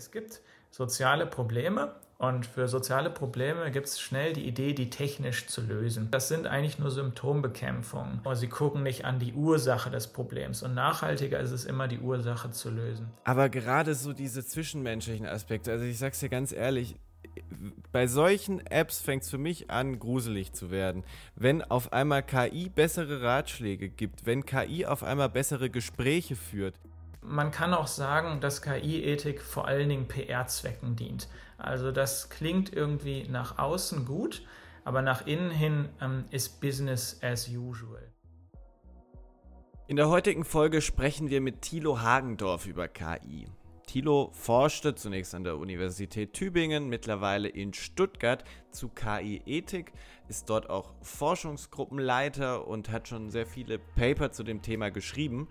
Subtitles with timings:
[0.00, 5.46] Es gibt soziale Probleme und für soziale Probleme gibt es schnell die Idee, die technisch
[5.46, 6.10] zu lösen.
[6.10, 8.22] Das sind eigentlich nur Symptombekämpfungen.
[8.32, 10.62] Sie gucken nicht an die Ursache des Problems.
[10.62, 13.10] Und nachhaltiger ist es immer, die Ursache zu lösen.
[13.24, 16.96] Aber gerade so diese zwischenmenschlichen Aspekte, also ich sag's dir ganz ehrlich,
[17.92, 21.04] bei solchen Apps fängt es für mich an, gruselig zu werden.
[21.36, 26.74] Wenn auf einmal KI bessere Ratschläge gibt, wenn KI auf einmal bessere Gespräche führt.
[27.22, 31.28] Man kann auch sagen, dass KI-Ethik vor allen Dingen PR-Zwecken dient.
[31.58, 34.42] Also das klingt irgendwie nach außen gut,
[34.84, 38.10] aber nach innen hin ähm, ist Business as usual.
[39.86, 43.48] In der heutigen Folge sprechen wir mit Thilo Hagendorf über KI.
[43.86, 49.92] Thilo forschte zunächst an der Universität Tübingen, mittlerweile in Stuttgart zu KI-Ethik,
[50.28, 55.48] ist dort auch Forschungsgruppenleiter und hat schon sehr viele Paper zu dem Thema geschrieben.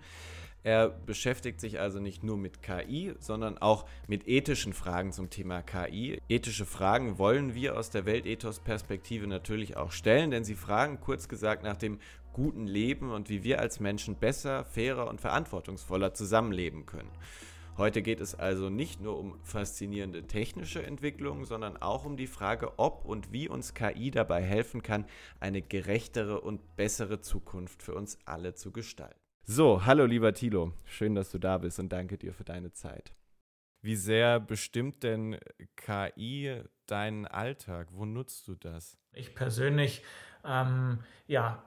[0.62, 5.62] Er beschäftigt sich also nicht nur mit KI, sondern auch mit ethischen Fragen zum Thema
[5.62, 6.20] KI.
[6.28, 11.62] Ethische Fragen wollen wir aus der Weltethos-Perspektive natürlich auch stellen, denn sie fragen kurz gesagt
[11.62, 11.98] nach dem
[12.34, 17.10] guten Leben und wie wir als Menschen besser, fairer und verantwortungsvoller zusammenleben können.
[17.78, 22.78] Heute geht es also nicht nur um faszinierende technische Entwicklungen, sondern auch um die Frage,
[22.78, 25.06] ob und wie uns KI dabei helfen kann,
[25.40, 29.29] eine gerechtere und bessere Zukunft für uns alle zu gestalten.
[29.52, 33.16] So, hallo lieber Thilo, schön, dass du da bist und danke dir für deine Zeit.
[33.82, 35.40] Wie sehr bestimmt denn
[35.74, 37.88] KI deinen Alltag?
[37.90, 38.96] Wo nutzt du das?
[39.12, 40.04] Ich persönlich
[40.44, 41.64] ähm, ja,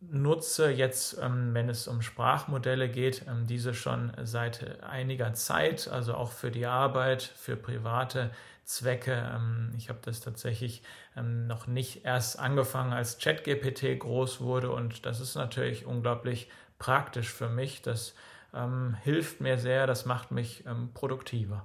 [0.00, 6.14] nutze jetzt, ähm, wenn es um Sprachmodelle geht, ähm, diese schon seit einiger Zeit, also
[6.14, 8.30] auch für die Arbeit, für private
[8.64, 9.30] Zwecke.
[9.34, 10.82] Ähm, ich habe das tatsächlich
[11.18, 16.48] ähm, noch nicht erst angefangen, als ChatGPT groß wurde und das ist natürlich unglaublich
[16.80, 17.82] praktisch für mich.
[17.82, 18.16] Das
[18.52, 21.64] ähm, hilft mir sehr, das macht mich produktiver.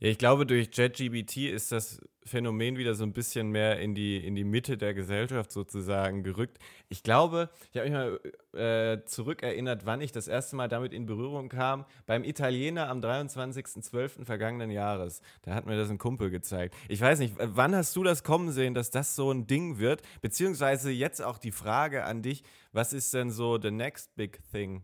[0.00, 4.16] Ja, ich glaube, durch JetGBT ist das Phänomen wieder so ein bisschen mehr in die,
[4.16, 6.58] in die Mitte der Gesellschaft sozusagen gerückt.
[6.88, 7.98] Ich glaube, ich habe mich
[8.52, 11.84] mal äh, zurückerinnert, wann ich das erste Mal damit in Berührung kam.
[12.06, 14.24] Beim Italiener am 23.12.
[14.24, 15.20] vergangenen Jahres.
[15.42, 16.74] Da hat mir das ein Kumpel gezeigt.
[16.88, 20.02] Ich weiß nicht, wann hast du das kommen sehen, dass das so ein Ding wird?
[20.22, 24.82] Beziehungsweise jetzt auch die Frage an dich, was ist denn so the next big thing?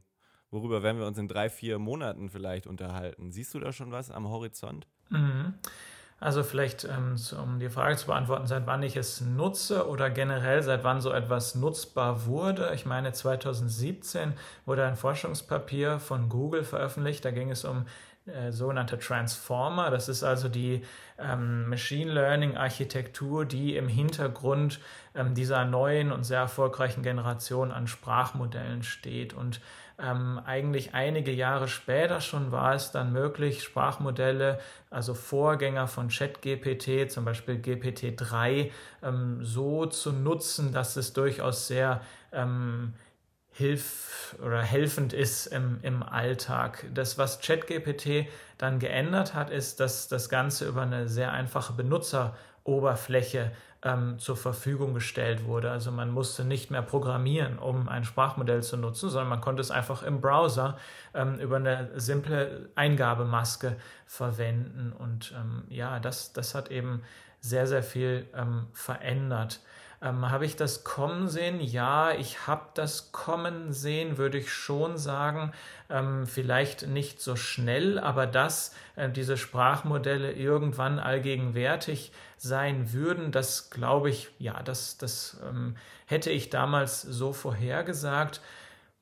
[0.50, 3.32] Worüber werden wir uns in drei, vier Monaten vielleicht unterhalten?
[3.32, 4.87] Siehst du da schon was am Horizont?
[5.10, 5.54] Mhm.
[6.21, 10.62] Also vielleicht, ähm, um die Frage zu beantworten, seit wann ich es nutze oder generell
[10.62, 12.72] seit wann so etwas nutzbar wurde.
[12.75, 14.34] Ich meine, 2017
[14.66, 17.25] wurde ein Forschungspapier von Google veröffentlicht.
[17.25, 17.87] Da ging es um
[18.26, 19.91] äh, sogenannte Transformer.
[19.91, 20.82] Das ist also die
[21.19, 24.78] ähm, Machine Learning Architektur, die im Hintergrund
[25.15, 29.32] ähm, dieser neuen und sehr erfolgreichen Generation an Sprachmodellen steht.
[29.32, 29.62] Und
[30.03, 34.59] ähm, eigentlich einige Jahre später schon war es dann möglich, Sprachmodelle,
[34.91, 38.71] also Vorgänger von ChatGPT, zum Beispiel GPT-3,
[39.03, 42.00] ähm, so zu nutzen, dass es durchaus sehr
[42.33, 42.94] ähm,
[43.53, 46.87] hilf oder helfend ist im, im Alltag.
[46.94, 48.28] Das, was ChatGPT
[48.59, 54.94] dann geändert hat, ist, dass das Ganze über eine sehr einfache Benutzeroberfläche ähm, zur Verfügung
[54.94, 55.70] gestellt wurde.
[55.70, 59.70] Also man musste nicht mehr programmieren, um ein Sprachmodell zu nutzen, sondern man konnte es
[59.70, 60.76] einfach im Browser
[61.14, 63.76] ähm, über eine simple Eingabemaske
[64.06, 64.92] verwenden.
[64.92, 67.02] Und ähm, ja, das, das hat eben
[67.40, 69.60] sehr, sehr viel ähm, verändert.
[70.03, 71.61] Ähm, habe ich das kommen sehen?
[71.61, 75.53] Ja, ich habe das kommen sehen, würde ich schon sagen.
[75.91, 83.69] Ähm, vielleicht nicht so schnell, aber dass äh, diese Sprachmodelle irgendwann allgegenwärtig sein würden, das
[83.69, 88.41] glaube ich, ja, das, das ähm, hätte ich damals so vorhergesagt.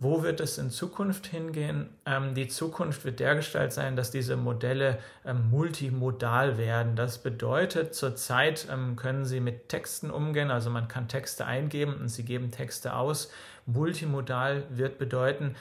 [0.01, 1.91] Wo wird es in Zukunft hingehen?
[2.09, 6.97] Ähm, die Zukunft wird dergestalt sein, dass diese Modelle ähm, multimodal werden.
[6.97, 12.09] Das bedeutet, zurzeit ähm, können sie mit Texten umgehen, also man kann Texte eingeben und
[12.09, 13.31] sie geben Texte aus.
[13.67, 15.55] Multimodal wird bedeuten,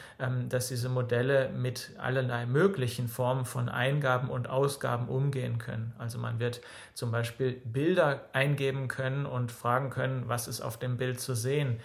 [0.47, 5.91] dass diese Modelle mit allerlei möglichen Formen von Eingaben und Ausgaben umgehen können.
[5.97, 6.61] Also man wird
[6.93, 11.81] zum Beispiel Bilder eingeben können und fragen können, was ist auf dem Bild zu sehen.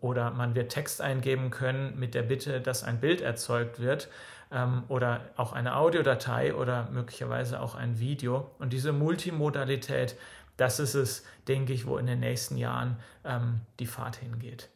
[0.00, 4.08] Oder man wird Text eingeben können mit der Bitte, dass ein Bild erzeugt wird
[4.50, 8.50] ähm, oder auch eine Audiodatei oder möglicherweise auch ein Video.
[8.58, 10.16] Und diese Multimodalität,
[10.56, 12.96] das ist es, denke ich, wo in den nächsten Jahren
[13.80, 14.68] die Fahrt hingeht.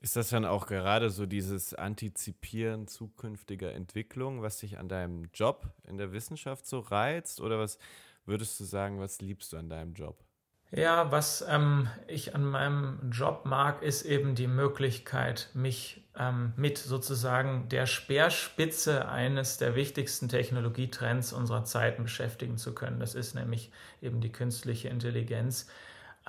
[0.00, 5.66] Ist das dann auch gerade so dieses Antizipieren zukünftiger Entwicklung, was dich an deinem Job
[5.84, 7.40] in der Wissenschaft so reizt?
[7.40, 7.78] Oder was
[8.24, 10.24] würdest du sagen, was liebst du an deinem Job?
[10.70, 16.76] Ja, was ähm, ich an meinem Job mag, ist eben die Möglichkeit, mich ähm, mit
[16.76, 23.00] sozusagen der Speerspitze eines der wichtigsten Technologietrends unserer Zeiten beschäftigen zu können.
[23.00, 23.72] Das ist nämlich
[24.02, 25.68] eben die künstliche Intelligenz.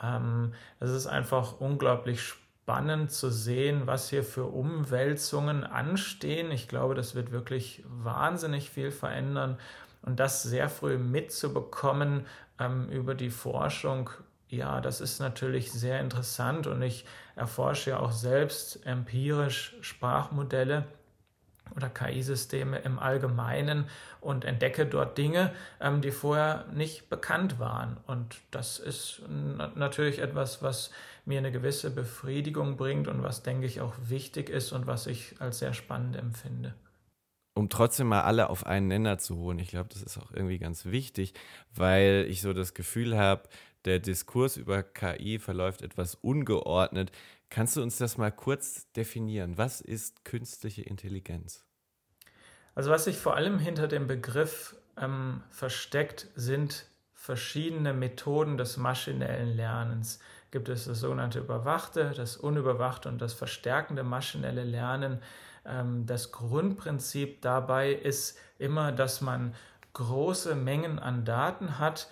[0.02, 6.52] Ähm, es ist einfach unglaublich spannend zu sehen, was hier für Umwälzungen anstehen.
[6.52, 9.58] Ich glaube, das wird wirklich wahnsinnig viel verändern
[10.02, 12.26] und das sehr früh mitzubekommen
[12.58, 14.10] ähm, über die Forschung
[14.50, 17.06] ja, das ist natürlich sehr interessant und ich
[17.36, 20.86] erforsche ja auch selbst empirisch Sprachmodelle
[21.76, 23.86] oder KI-Systeme im Allgemeinen
[24.22, 27.98] und entdecke dort Dinge, ähm, die vorher nicht bekannt waren.
[28.08, 29.22] Und das ist
[29.76, 30.90] natürlich etwas, was
[31.26, 35.36] mir eine gewisse Befriedigung bringt und was, denke ich, auch wichtig ist und was ich
[35.40, 36.74] als sehr spannend empfinde
[37.60, 39.60] um trotzdem mal alle auf einen Nenner zu holen.
[39.60, 41.34] Ich glaube, das ist auch irgendwie ganz wichtig,
[41.76, 43.44] weil ich so das Gefühl habe,
[43.86, 47.12] der Diskurs über KI verläuft etwas ungeordnet.
[47.50, 49.58] Kannst du uns das mal kurz definieren?
[49.58, 51.66] Was ist künstliche Intelligenz?
[52.76, 59.56] Also was sich vor allem hinter dem Begriff ähm, versteckt, sind verschiedene Methoden des maschinellen
[59.56, 60.20] Lernens.
[60.52, 65.22] Gibt es das sogenannte überwachte, das unüberwachte und das verstärkende maschinelle Lernen.
[65.66, 69.54] Ähm, das Grundprinzip dabei ist immer, dass man
[69.94, 72.08] große Mengen an Daten hat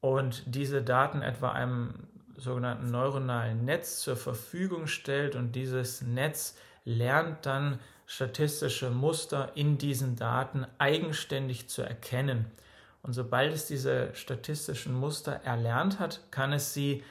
[0.00, 1.94] und diese Daten etwa einem
[2.36, 10.16] sogenannten neuronalen Netz zur Verfügung stellt und dieses Netz lernt dann statistische Muster in diesen
[10.16, 12.46] Daten eigenständig zu erkennen.
[13.02, 17.04] Und sobald es diese statistischen Muster erlernt hat, kann es sie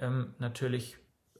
[0.00, 0.96] ähm, natürlich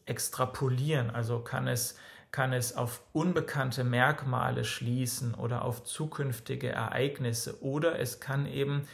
[0.06, 1.98] extrapolieren, also kann es,
[2.30, 8.86] kann es auf unbekannte Merkmale schließen oder auf zukünftige Ereignisse oder es kann eben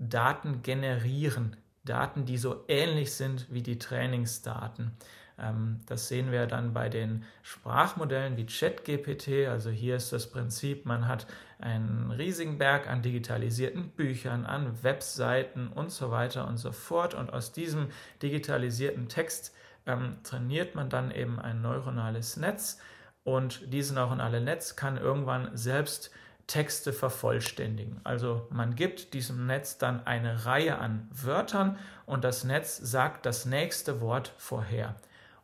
[0.00, 4.92] Daten generieren, Daten, die so ähnlich sind wie die Trainingsdaten.
[5.38, 9.46] Ähm, das sehen wir dann bei den Sprachmodellen wie ChatGPT.
[9.48, 11.26] Also hier ist das Prinzip, man hat
[11.58, 17.14] einen riesigen Berg an digitalisierten Büchern, an Webseiten und so weiter und so fort.
[17.14, 17.88] Und aus diesem
[18.22, 19.54] digitalisierten Text
[19.86, 22.78] ähm, trainiert man dann eben ein neuronales Netz.
[23.22, 26.10] Und dieses neuronale Netz kann irgendwann selbst
[26.50, 28.00] Texte vervollständigen.
[28.02, 33.46] Also man gibt diesem Netz dann eine Reihe an Wörtern und das Netz sagt das
[33.46, 34.96] nächste Wort vorher.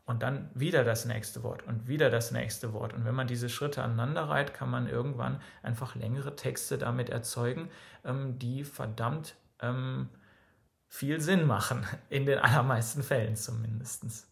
[0.05, 2.93] Und dann wieder das nächste Wort und wieder das nächste Wort.
[2.93, 7.70] Und wenn man diese Schritte aneinander reiht, kann man irgendwann einfach längere Texte damit erzeugen,
[8.05, 10.08] ähm, die verdammt ähm,
[10.88, 14.26] viel Sinn machen, in den allermeisten Fällen zumindest.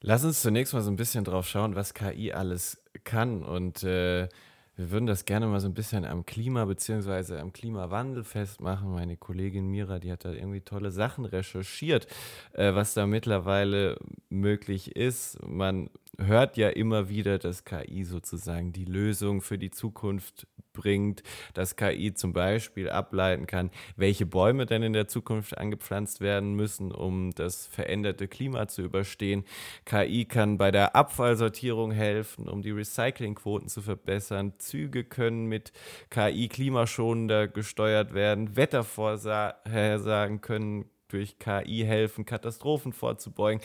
[0.00, 3.42] Lass uns zunächst mal so ein bisschen drauf schauen, was KI alles kann.
[3.42, 4.28] Und äh,
[4.76, 7.38] wir würden das gerne mal so ein bisschen am Klima bzw.
[7.38, 8.90] am Klimawandel festmachen.
[8.90, 12.06] Meine Kollegin Mira, die hat da irgendwie tolle Sachen recherchiert,
[12.52, 13.98] äh, was da mittlerweile
[14.30, 15.38] möglich ist.
[15.46, 21.22] Man hört ja immer wieder, dass KI sozusagen die Lösung für die Zukunft bringt,
[21.54, 26.92] dass KI zum Beispiel ableiten kann, welche Bäume denn in der Zukunft angepflanzt werden müssen,
[26.92, 29.44] um das veränderte Klima zu überstehen.
[29.84, 34.54] KI kann bei der Abfallsortierung helfen, um die Recyclingquoten zu verbessern.
[34.58, 35.72] Züge können mit
[36.10, 38.56] KI klimaschonender gesteuert werden.
[38.56, 43.62] Wettervorhersagen können durch KI helfen, Katastrophen vorzubeugen.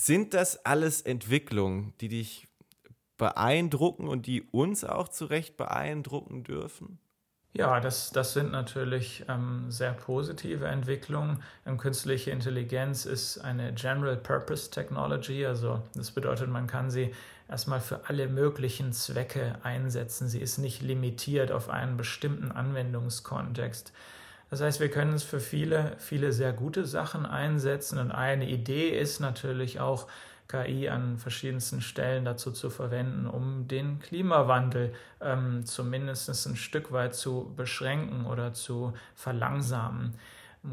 [0.00, 2.46] Sind das alles Entwicklungen, die dich
[3.16, 7.00] beeindrucken und die uns auch zu Recht beeindrucken dürfen?
[7.52, 11.42] Ja, das, das sind natürlich ähm, sehr positive Entwicklungen.
[11.66, 17.12] Ähm, künstliche Intelligenz ist eine General Purpose Technology, also das bedeutet, man kann sie
[17.48, 20.28] erstmal für alle möglichen Zwecke einsetzen.
[20.28, 23.92] Sie ist nicht limitiert auf einen bestimmten Anwendungskontext.
[24.50, 27.98] Das heißt, wir können es für viele, viele sehr gute Sachen einsetzen.
[27.98, 30.06] Und eine Idee ist natürlich auch,
[30.48, 37.14] KI an verschiedensten Stellen dazu zu verwenden, um den Klimawandel ähm, zumindest ein Stück weit
[37.14, 40.14] zu beschränken oder zu verlangsamen.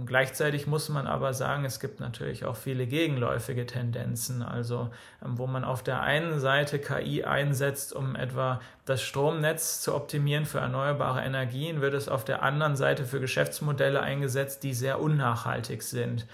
[0.05, 4.89] Gleichzeitig muss man aber sagen, es gibt natürlich auch viele gegenläufige Tendenzen, also
[5.23, 10.45] ähm, wo man auf der einen Seite KI einsetzt, um etwa das Stromnetz zu optimieren
[10.45, 15.83] für erneuerbare Energien, wird es auf der anderen Seite für Geschäftsmodelle eingesetzt, die sehr unnachhaltig
[15.83, 16.25] sind.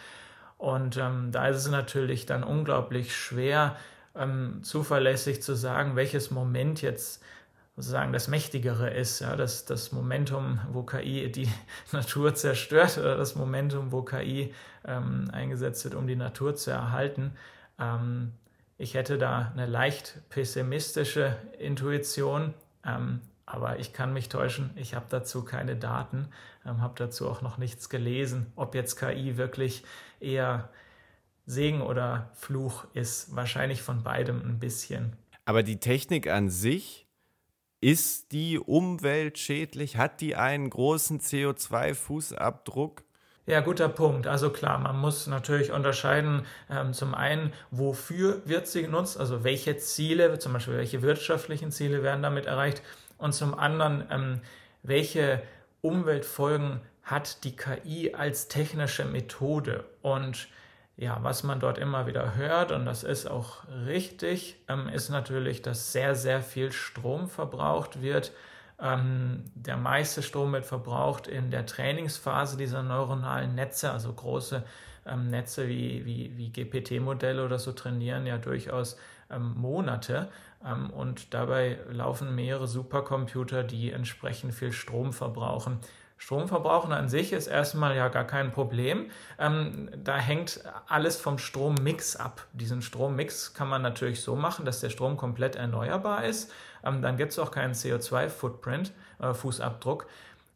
[0.57, 3.75] Und ähm, da ist es natürlich dann unglaublich schwer,
[4.15, 7.21] ähm, zuverlässig zu sagen, welches Moment jetzt
[7.81, 11.49] sozusagen das Mächtigere ist, ja, das, das Momentum, wo KI die
[11.91, 14.53] Natur zerstört oder das Momentum, wo KI
[14.85, 17.31] ähm, eingesetzt wird, um die Natur zu erhalten.
[17.79, 18.33] Ähm,
[18.77, 22.53] ich hätte da eine leicht pessimistische Intuition,
[22.85, 26.27] ähm, Aber ich kann mich täuschen, ich habe dazu keine Daten,
[26.65, 29.83] ähm, habe dazu auch noch nichts gelesen, ob jetzt KI wirklich
[30.19, 30.69] eher
[31.47, 33.35] Segen oder Fluch ist.
[33.35, 35.17] Wahrscheinlich von beidem ein bisschen.
[35.45, 37.07] Aber die Technik an sich,
[37.81, 39.97] ist die umweltschädlich?
[39.97, 43.03] Hat die einen großen CO2-Fußabdruck?
[43.47, 44.27] Ja, guter Punkt.
[44.27, 49.77] Also klar, man muss natürlich unterscheiden, ähm, zum einen, wofür wird sie genutzt, also welche
[49.77, 52.83] Ziele, zum Beispiel welche wirtschaftlichen Ziele werden damit erreicht
[53.17, 54.41] und zum anderen, ähm,
[54.83, 55.41] welche
[55.81, 60.47] Umweltfolgen hat die KI als technische Methode und
[60.97, 65.61] ja, was man dort immer wieder hört, und das ist auch richtig, ähm, ist natürlich,
[65.61, 68.31] dass sehr, sehr viel Strom verbraucht wird.
[68.79, 74.63] Ähm, der meiste Strom wird verbraucht in der Trainingsphase dieser neuronalen Netze, also große
[75.05, 78.97] ähm, Netze wie, wie, wie GPT-Modelle oder so trainieren ja durchaus
[79.29, 80.29] ähm, Monate.
[80.65, 85.79] Ähm, und dabei laufen mehrere Supercomputer, die entsprechend viel Strom verbrauchen.
[86.21, 89.09] Stromverbrauchen an sich ist erstmal ja gar kein Problem.
[89.39, 92.45] Ähm, da hängt alles vom Strommix ab.
[92.53, 96.51] Diesen Strommix kann man natürlich so machen, dass der Strom komplett erneuerbar ist.
[96.85, 100.05] Ähm, dann gibt es auch keinen CO2-Footprint, äh, Fußabdruck.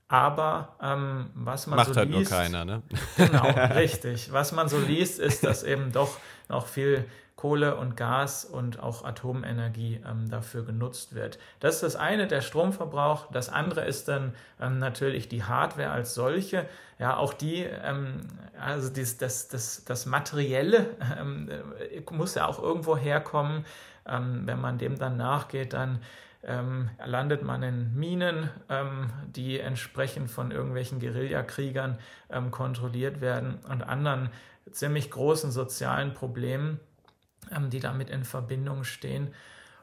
[0.07, 2.84] Aber ähm, was man Macht so halt liest, nur keiner, ne?
[3.17, 3.43] Genau,
[3.75, 4.31] richtig.
[4.31, 7.05] Was man so liest, ist, dass eben doch noch viel
[7.46, 11.38] Kohle und Gas und auch Atomenergie ähm, dafür genutzt wird.
[11.60, 13.32] Das ist das eine, der Stromverbrauch.
[13.32, 16.68] Das andere ist dann ähm, natürlich die Hardware als solche.
[16.98, 18.22] Ja, auch die, ähm,
[18.60, 20.88] also dies, das, das, das Materielle
[21.20, 21.52] ähm,
[22.10, 23.64] muss ja auch irgendwo herkommen.
[24.08, 26.00] Ähm, wenn man dem dann nachgeht, dann
[26.42, 32.00] ähm, landet man in Minen, ähm, die entsprechend von irgendwelchen Guerillakriegern
[32.32, 34.32] ähm, kontrolliert werden und anderen
[34.72, 36.80] ziemlich großen sozialen Problemen.
[37.52, 39.34] Ähm, die damit in Verbindung stehen.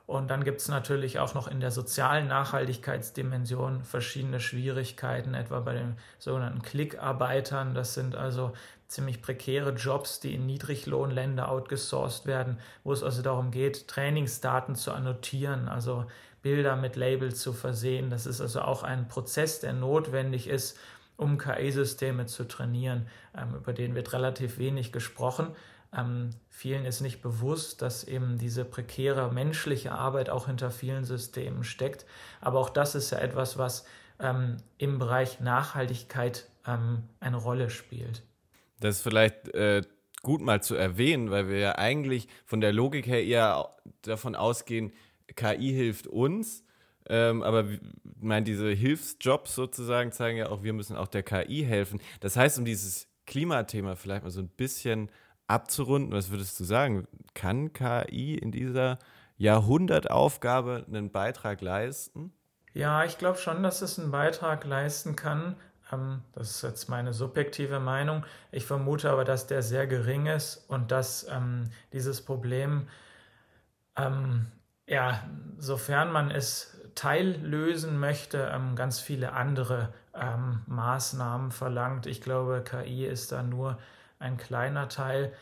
[0.07, 5.75] Und dann gibt es natürlich auch noch in der sozialen Nachhaltigkeitsdimension verschiedene Schwierigkeiten, etwa bei
[5.75, 7.75] den sogenannten Klickarbeitern.
[7.75, 8.53] Das sind also
[8.89, 14.93] ziemlich prekäre Jobs, die in Niedriglohnländer outgesourced werden, wo es also darum geht, Trainingsdaten zu
[14.93, 16.05] annotieren, also
[16.43, 18.11] Bilder mit Labels zu versehen.
[18.11, 20.79] Das ist also auch ein Prozess, der notwendig ist,
[21.17, 23.07] um KI-Systeme zu trainieren.
[23.37, 25.55] Ähm, über den wird relativ wenig gesprochen.
[25.95, 31.65] Ähm, vielen ist nicht bewusst, dass eben diese prekäre menschliche Arbeit auch hinter vielen Systemen
[31.65, 32.07] steckt.
[32.41, 33.85] Aber auch das ist ja etwas, was
[34.19, 38.23] ähm, im Bereich Nachhaltigkeit ähm, eine Rolle spielt.
[38.81, 39.83] Das ist vielleicht äh,
[40.23, 43.69] gut mal zu erwähnen, weil wir ja eigentlich von der Logik her eher
[44.03, 44.93] davon ausgehen,
[45.35, 46.65] KI hilft uns.
[47.09, 47.81] Ähm, aber ich
[48.21, 52.01] meine, diese Hilfsjobs sozusagen zeigen ja auch, wir müssen auch der KI helfen.
[52.21, 55.11] Das heißt, um dieses Klimathema vielleicht mal so ein bisschen
[55.53, 57.07] abzurunden, was würdest du sagen?
[57.35, 58.99] Kann KI in dieser
[59.37, 62.33] Jahrhundertaufgabe einen Beitrag leisten?
[62.75, 65.57] Ja, ich glaube schon, dass es einen Beitrag leisten kann.
[65.93, 68.25] Ähm, das ist jetzt meine subjektive Meinung.
[68.51, 72.89] Ich vermute aber, dass der sehr gering ist und dass ähm, dieses Problem,
[73.97, 74.47] ähm,
[74.87, 75.23] ja,
[75.59, 82.07] sofern man es teillösen möchte, ähm, ganz viele andere ähm, Maßnahmen verlangt.
[82.07, 83.79] Ich glaube, KI ist da nur
[84.23, 85.33] ein kleiner Teil.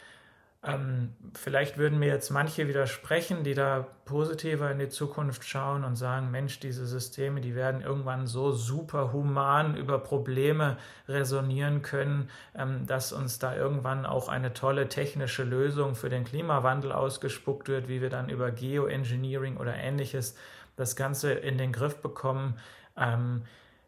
[0.62, 5.96] Ähm, vielleicht würden mir jetzt manche widersprechen, die da positiver in die Zukunft schauen und
[5.96, 10.76] sagen, Mensch, diese Systeme, die werden irgendwann so super human über Probleme
[11.08, 16.92] resonieren können, ähm, dass uns da irgendwann auch eine tolle technische Lösung für den Klimawandel
[16.92, 20.36] ausgespuckt wird, wie wir dann über Geoengineering oder ähnliches
[20.76, 22.58] das Ganze in den Griff bekommen.
[22.98, 23.44] Ähm,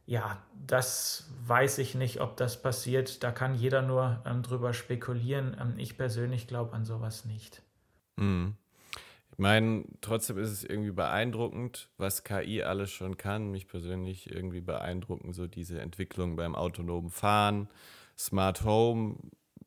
[0.07, 3.23] ja, das weiß ich nicht, ob das passiert.
[3.23, 5.57] Da kann jeder nur ähm, drüber spekulieren.
[5.61, 7.63] Ähm, ich persönlich glaube an sowas nicht.
[8.17, 8.57] Mhm.
[9.33, 13.51] Ich meine, trotzdem ist es irgendwie beeindruckend, was KI alles schon kann.
[13.51, 17.69] Mich persönlich irgendwie beeindrucken so diese Entwicklung beim autonomen Fahren,
[18.19, 19.17] Smart Home.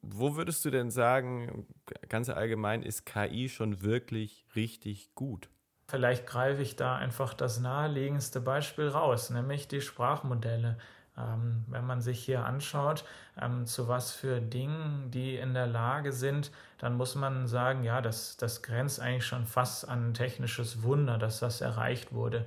[0.04, 1.66] Wo würdest du denn sagen,
[2.10, 5.50] ganz allgemein, ist KI schon wirklich richtig gut?
[5.88, 10.78] Vielleicht greife ich da einfach das naheliegendste Beispiel raus, nämlich die Sprachmodelle.
[11.18, 13.06] Ähm, wenn man sich hier anschaut,
[13.42, 18.02] ähm, zu was für Dingen die in der Lage sind, dann muss man sagen, ja,
[18.02, 22.46] das, das grenzt eigentlich schon fast an ein technisches Wunder, dass das erreicht wurde.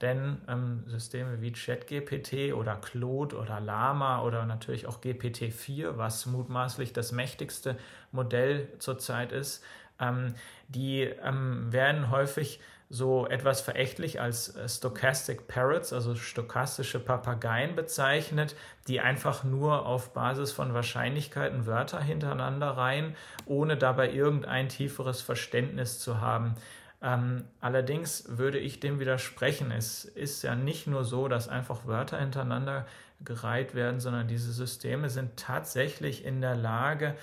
[0.00, 6.92] Denn ähm, Systeme wie ChatGPT oder Claude oder Lama oder natürlich auch GPT-4, was mutmaßlich
[6.92, 7.76] das mächtigste
[8.10, 9.62] Modell zurzeit ist,
[9.98, 10.34] ähm,
[10.68, 12.60] die ähm, werden häufig
[12.92, 18.56] so etwas verächtlich als äh, Stochastic Parrots, also stochastische Papageien bezeichnet,
[18.88, 23.14] die einfach nur auf Basis von Wahrscheinlichkeiten Wörter hintereinander reihen,
[23.46, 26.56] ohne dabei irgendein tieferes Verständnis zu haben.
[27.00, 29.70] Ähm, allerdings würde ich dem widersprechen.
[29.70, 32.86] Es ist ja nicht nur so, dass einfach Wörter hintereinander
[33.24, 37.14] gereiht werden, sondern diese Systeme sind tatsächlich in der Lage,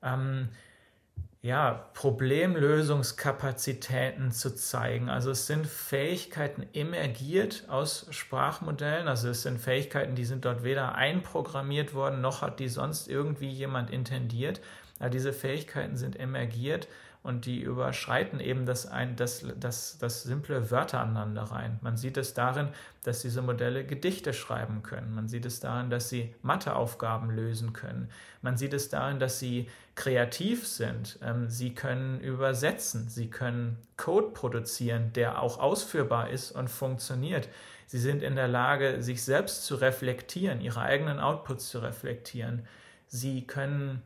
[0.00, 0.50] ähm,
[1.40, 5.08] ja, Problemlösungskapazitäten zu zeigen.
[5.08, 9.06] Also es sind Fähigkeiten emergiert aus Sprachmodellen.
[9.06, 13.50] Also es sind Fähigkeiten, die sind dort weder einprogrammiert worden, noch hat die sonst irgendwie
[13.50, 14.60] jemand intendiert.
[14.98, 16.88] Aber diese Fähigkeiten sind emergiert
[17.28, 21.78] und die überschreiten eben das, ein, das, das, das simple Wörter aneinander rein.
[21.82, 22.68] Man sieht es darin,
[23.02, 25.14] dass diese Modelle Gedichte schreiben können.
[25.14, 28.08] Man sieht es darin, dass sie Matheaufgaben lösen können.
[28.40, 31.18] Man sieht es darin, dass sie kreativ sind.
[31.22, 33.10] Ähm, sie können übersetzen.
[33.10, 37.50] Sie können Code produzieren, der auch ausführbar ist und funktioniert.
[37.84, 42.66] Sie sind in der Lage, sich selbst zu reflektieren, ihre eigenen Outputs zu reflektieren.
[43.06, 44.02] Sie können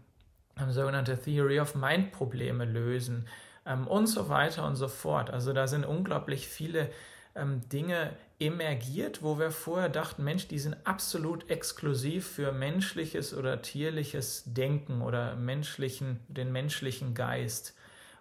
[0.69, 3.27] sogenannte Theory of Mind Probleme lösen
[3.67, 5.31] ähm, und so weiter und so fort.
[5.31, 6.91] Also da sind unglaublich viele
[7.35, 13.63] ähm, Dinge emergiert, wo wir vorher dachten, Mensch, die sind absolut exklusiv für menschliches oder
[13.63, 17.75] tierliches Denken oder menschlichen, den menschlichen Geist.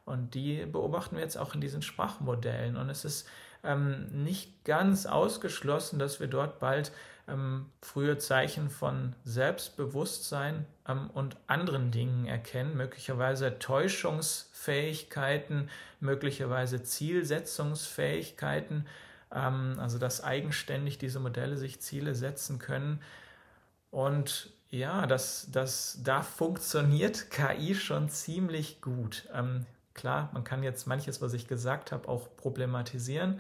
[0.05, 2.77] Und die beobachten wir jetzt auch in diesen Sprachmodellen.
[2.77, 3.27] Und es ist
[3.63, 6.91] ähm, nicht ganz ausgeschlossen, dass wir dort bald
[7.28, 18.88] ähm, frühe Zeichen von Selbstbewusstsein ähm, und anderen Dingen erkennen, möglicherweise Täuschungsfähigkeiten, möglicherweise Zielsetzungsfähigkeiten,
[19.34, 23.01] ähm, also dass eigenständig diese Modelle sich Ziele setzen können.
[23.92, 29.28] Und ja, das, das, da funktioniert KI schon ziemlich gut.
[29.34, 33.40] Ähm, klar, man kann jetzt manches, was ich gesagt habe, auch problematisieren,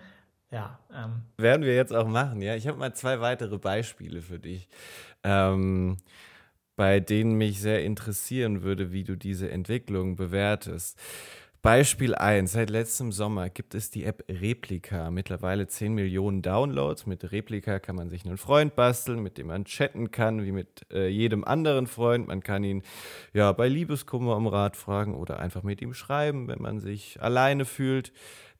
[0.51, 0.79] ja.
[0.93, 1.21] Ähm.
[1.37, 2.55] Werden wir jetzt auch machen, ja.
[2.55, 4.67] Ich habe mal zwei weitere Beispiele für dich,
[5.23, 5.97] ähm,
[6.75, 10.99] bei denen mich sehr interessieren würde, wie du diese Entwicklung bewertest.
[11.61, 12.53] Beispiel 1.
[12.53, 15.11] Seit letztem Sommer gibt es die App Replika.
[15.11, 17.05] Mittlerweile 10 Millionen Downloads.
[17.05, 20.87] Mit Replika kann man sich einen Freund basteln, mit dem man chatten kann, wie mit
[20.91, 22.27] äh, jedem anderen Freund.
[22.27, 22.81] Man kann ihn
[23.31, 27.65] ja bei Liebeskummer um Rat fragen oder einfach mit ihm schreiben, wenn man sich alleine
[27.65, 28.11] fühlt.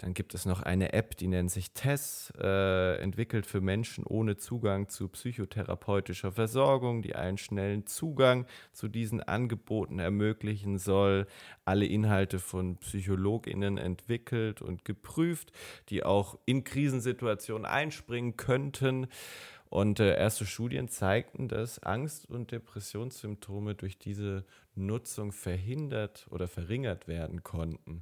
[0.02, 4.36] Dann gibt es noch eine App, die nennt sich TESS, äh, entwickelt für Menschen ohne
[4.36, 11.28] Zugang zu psychotherapeutischer Versorgung, die einen schnellen Zugang zu diesen Angeboten ermöglichen soll.
[11.66, 15.52] Alle Inhalte von PsychologInnen entwickelt und geprüft,
[15.90, 19.06] die auch in Krisensituationen einspringen könnten.
[19.70, 27.08] Und äh, erste Studien zeigten, dass Angst- und Depressionssymptome durch diese Nutzung verhindert oder verringert
[27.08, 28.02] werden konnten.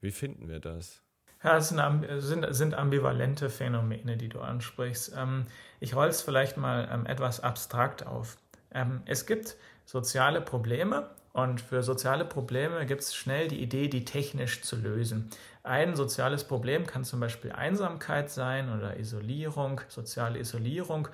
[0.00, 1.05] Wie finden wir das?
[1.42, 5.14] Ja, es sind, sind, ambivalente Phänomene, die du ansprichst.
[5.16, 5.46] Ähm,
[5.80, 8.36] ich roll es vielleicht mal ähm, etwas abstrakt auf.
[8.72, 14.04] Ähm, es gibt soziale Probleme und für soziale Probleme gibt es schnell die Idee, die
[14.04, 15.30] technisch zu lösen.
[15.62, 21.08] Ein soziales Problem kann zum Beispiel Einsamkeit sein oder Isolierung, soziale Isolierung.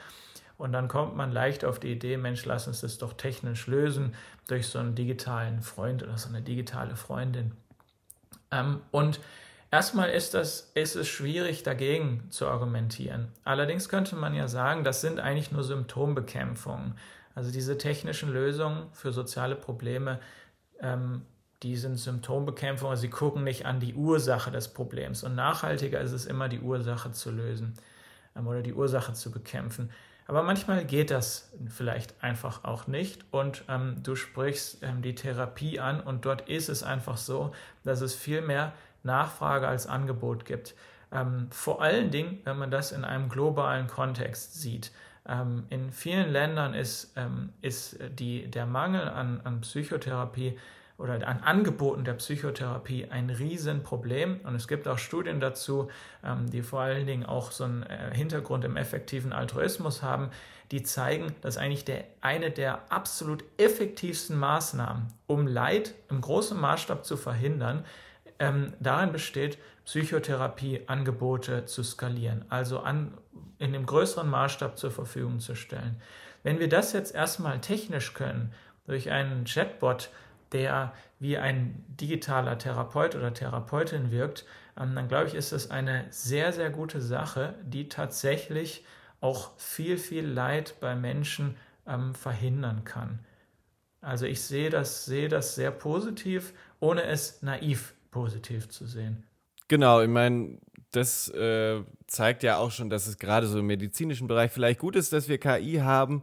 [0.58, 4.14] Und dann kommt man leicht auf die Idee, Mensch, lass uns das doch technisch lösen
[4.46, 7.52] durch so einen digitalen Freund oder so eine digitale Freundin.
[8.92, 9.18] und
[9.72, 13.28] Erstmal ist, das, ist es schwierig, dagegen zu argumentieren.
[13.42, 16.94] Allerdings könnte man ja sagen, das sind eigentlich nur Symptombekämpfungen.
[17.34, 20.20] Also diese technischen Lösungen für soziale Probleme,
[20.80, 21.22] ähm,
[21.62, 25.24] die sind Symptombekämpfung, sie gucken nicht an die Ursache des Problems.
[25.24, 27.72] Und nachhaltiger ist es immer, die Ursache zu lösen
[28.36, 29.90] ähm, oder die Ursache zu bekämpfen.
[30.26, 33.24] Aber manchmal geht das vielleicht einfach auch nicht.
[33.30, 37.52] Und ähm, du sprichst ähm, die Therapie an und dort ist es einfach so,
[37.84, 40.74] dass es viel mehr Nachfrage als Angebot gibt.
[41.12, 44.92] Ähm, vor allen Dingen, wenn man das in einem globalen Kontext sieht.
[45.28, 50.58] Ähm, in vielen Ländern ist, ähm, ist die, der Mangel an, an Psychotherapie
[50.98, 54.40] oder an Angeboten der Psychotherapie ein Riesenproblem.
[54.44, 55.90] Und es gibt auch Studien dazu,
[56.24, 60.30] ähm, die vor allen Dingen auch so einen äh, Hintergrund im effektiven Altruismus haben,
[60.70, 67.04] die zeigen, dass eigentlich der, eine der absolut effektivsten Maßnahmen, um Leid im großen Maßstab
[67.04, 67.84] zu verhindern,
[68.42, 73.14] ähm, darin besteht, Psychotherapieangebote zu skalieren, also an,
[73.58, 76.00] in dem größeren Maßstab zur Verfügung zu stellen.
[76.42, 78.52] Wenn wir das jetzt erstmal technisch können,
[78.84, 80.10] durch einen Chatbot,
[80.50, 84.44] der wie ein digitaler Therapeut oder Therapeutin wirkt,
[84.76, 88.84] ähm, dann glaube ich, ist es eine sehr, sehr gute Sache, die tatsächlich
[89.20, 93.20] auch viel, viel Leid bei Menschen ähm, verhindern kann.
[94.00, 99.24] Also ich sehe das, sehe das sehr positiv, ohne es naiv positiv zu sehen.
[99.66, 100.58] Genau, ich meine,
[100.92, 104.94] das äh, zeigt ja auch schon, dass es gerade so im medizinischen Bereich vielleicht gut
[104.94, 106.22] ist, dass wir KI haben,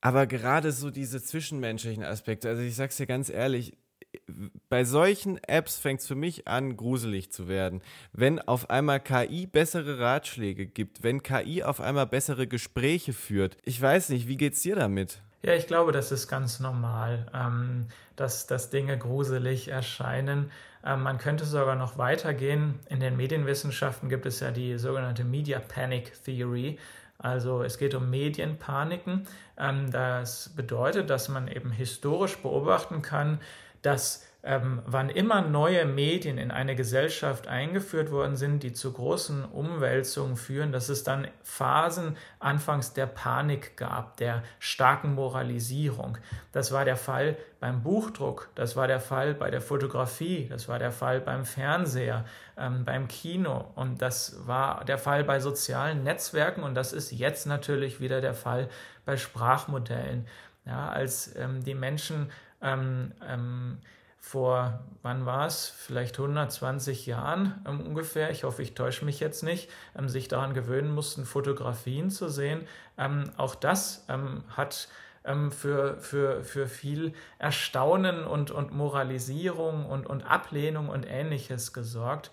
[0.00, 3.76] aber gerade so diese zwischenmenschlichen Aspekte, also ich sag's dir ganz ehrlich,
[4.68, 7.82] bei solchen Apps fängt es für mich an, gruselig zu werden.
[8.12, 13.58] Wenn auf einmal KI bessere Ratschläge gibt, wenn KI auf einmal bessere Gespräche führt.
[13.64, 15.22] Ich weiß nicht, wie geht's dir damit?
[15.42, 20.50] Ja, ich glaube, das ist ganz normal, ähm, dass, dass Dinge gruselig erscheinen.
[20.84, 22.80] Ähm, man könnte sogar noch weitergehen.
[22.88, 26.78] In den Medienwissenschaften gibt es ja die sogenannte Media Panic Theory.
[27.18, 29.28] Also es geht um Medienpaniken.
[29.56, 33.40] Ähm, das bedeutet, dass man eben historisch beobachten kann,
[33.82, 39.44] dass ähm, wann immer neue Medien in eine Gesellschaft eingeführt worden sind, die zu großen
[39.44, 46.18] Umwälzungen führen, dass es dann Phasen anfangs der Panik gab, der starken Moralisierung.
[46.52, 50.78] Das war der Fall beim Buchdruck, das war der Fall bei der Fotografie, das war
[50.78, 52.24] der Fall beim Fernseher,
[52.56, 57.46] ähm, beim Kino und das war der Fall bei sozialen Netzwerken und das ist jetzt
[57.46, 58.68] natürlich wieder der Fall
[59.04, 60.28] bei Sprachmodellen.
[60.64, 63.78] Ja, als ähm, die Menschen ähm, ähm,
[64.28, 69.42] vor, wann war es, vielleicht 120 Jahren ähm, ungefähr, ich hoffe, ich täusche mich jetzt
[69.42, 72.66] nicht, ähm, sich daran gewöhnen mussten, Fotografien zu sehen.
[72.98, 74.88] Ähm, auch das ähm, hat
[75.24, 82.30] ähm, für, für, für viel Erstaunen und, und Moralisierung und, und Ablehnung und ähnliches gesorgt.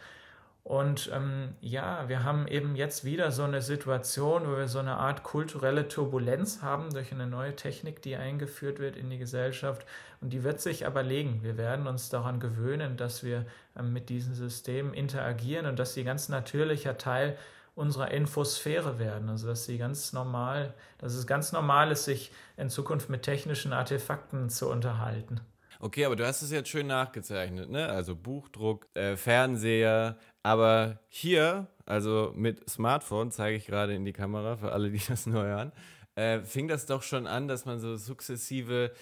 [0.65, 4.97] Und ähm, ja, wir haben eben jetzt wieder so eine Situation, wo wir so eine
[4.97, 9.85] Art kulturelle Turbulenz haben durch eine neue Technik, die eingeführt wird in die Gesellschaft.
[10.21, 11.43] Und die wird sich aber legen.
[11.43, 13.45] Wir werden uns daran gewöhnen, dass wir
[13.77, 17.37] ähm, mit diesen Systemen interagieren und dass sie ganz natürlicher Teil
[17.75, 19.29] unserer Infosphäre werden.
[19.29, 23.71] Also dass sie ganz normal, dass es ganz normal ist, sich in Zukunft mit technischen
[23.71, 25.41] Artefakten zu unterhalten.
[25.85, 27.87] Okay, aber du hast es jetzt schön nachgezeichnet, ne?
[27.87, 34.57] Also Buchdruck, äh, Fernseher, aber hier, also mit Smartphone, zeige ich gerade in die Kamera
[34.57, 35.71] für alle, die das nur hören,
[36.15, 38.93] äh, fing das doch schon an, dass man so sukzessive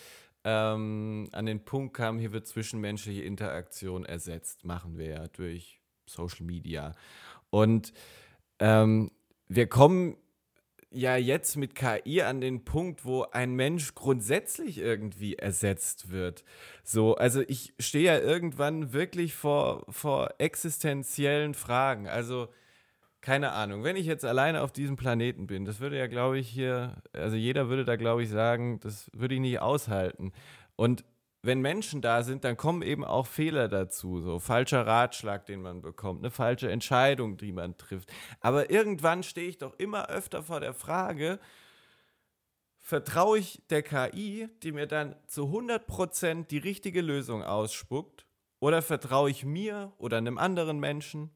[0.43, 6.45] ähm, an den Punkt kam, hier wird zwischenmenschliche Interaktion ersetzt, machen wir ja durch Social
[6.45, 6.91] Media.
[7.49, 7.93] Und
[8.59, 9.09] ähm,
[9.47, 10.17] wir kommen
[10.93, 16.43] ja jetzt mit KI an den Punkt, wo ein Mensch grundsätzlich irgendwie ersetzt wird.
[16.83, 22.07] So, also ich stehe ja irgendwann wirklich vor, vor existenziellen Fragen.
[22.07, 22.47] Also,
[23.21, 26.49] keine Ahnung, wenn ich jetzt alleine auf diesem Planeten bin, das würde ja, glaube ich,
[26.49, 30.33] hier, also jeder würde da, glaube ich, sagen, das würde ich nicht aushalten.
[30.75, 31.05] Und
[31.43, 35.81] wenn Menschen da sind, dann kommen eben auch Fehler dazu, so falscher Ratschlag, den man
[35.81, 38.11] bekommt, eine falsche Entscheidung, die man trifft.
[38.39, 41.39] Aber irgendwann stehe ich doch immer öfter vor der Frage,
[42.79, 48.25] vertraue ich der KI, die mir dann zu 100% die richtige Lösung ausspuckt,
[48.59, 51.35] oder vertraue ich mir oder einem anderen Menschen?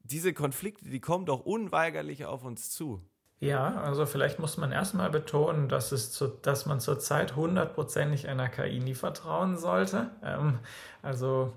[0.00, 3.02] Diese Konflikte, die kommen doch unweigerlich auf uns zu.
[3.38, 8.48] Ja, also vielleicht muss man erstmal betonen, dass, es zu, dass man zurzeit hundertprozentig einer
[8.48, 10.10] KI nie vertrauen sollte.
[10.24, 10.58] Ähm,
[11.02, 11.52] also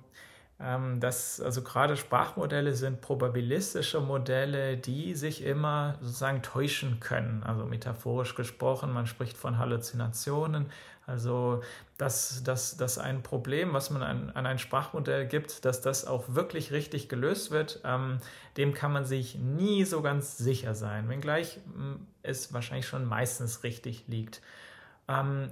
[0.60, 7.44] ähm, das, also gerade Sprachmodelle sind probabilistische Modelle, die sich immer sozusagen täuschen können.
[7.44, 10.66] Also metaphorisch gesprochen, man spricht von Halluzinationen.
[11.08, 11.62] Also
[12.00, 16.24] dass, dass, dass ein Problem, was man an, an ein Sprachmodell gibt, dass das auch
[16.30, 18.20] wirklich richtig gelöst wird, ähm,
[18.56, 23.64] dem kann man sich nie so ganz sicher sein, wenngleich ähm, es wahrscheinlich schon meistens
[23.64, 24.42] richtig liegt.
[25.10, 25.50] Ähm,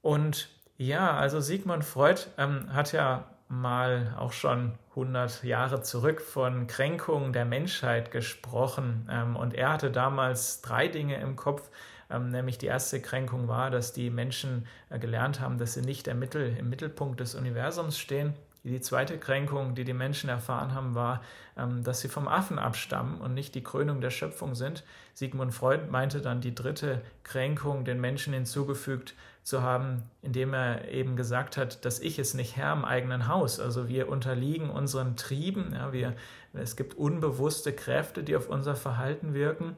[0.00, 0.48] und
[0.78, 7.32] ja, also Sigmund Freud ähm, hat ja mal auch schon 100 Jahre zurück von Kränkungen
[7.32, 9.08] der Menschheit gesprochen.
[9.08, 11.70] Ähm, und er hatte damals drei Dinge im Kopf.
[12.12, 16.12] Ähm, nämlich die erste Kränkung war, dass die Menschen äh, gelernt haben, dass sie nicht
[16.14, 18.34] Mittel, im Mittelpunkt des Universums stehen.
[18.64, 21.22] Die zweite Kränkung, die die Menschen erfahren haben, war,
[21.56, 24.84] ähm, dass sie vom Affen abstammen und nicht die Krönung der Schöpfung sind.
[25.14, 31.16] Sigmund Freud meinte dann die dritte Kränkung den Menschen hinzugefügt zu haben, indem er eben
[31.16, 33.58] gesagt hat, dass ich es nicht Herr im eigenen Haus.
[33.58, 35.72] Also wir unterliegen unseren Trieben.
[35.74, 36.14] Ja, wir,
[36.52, 39.76] es gibt unbewusste Kräfte, die auf unser Verhalten wirken.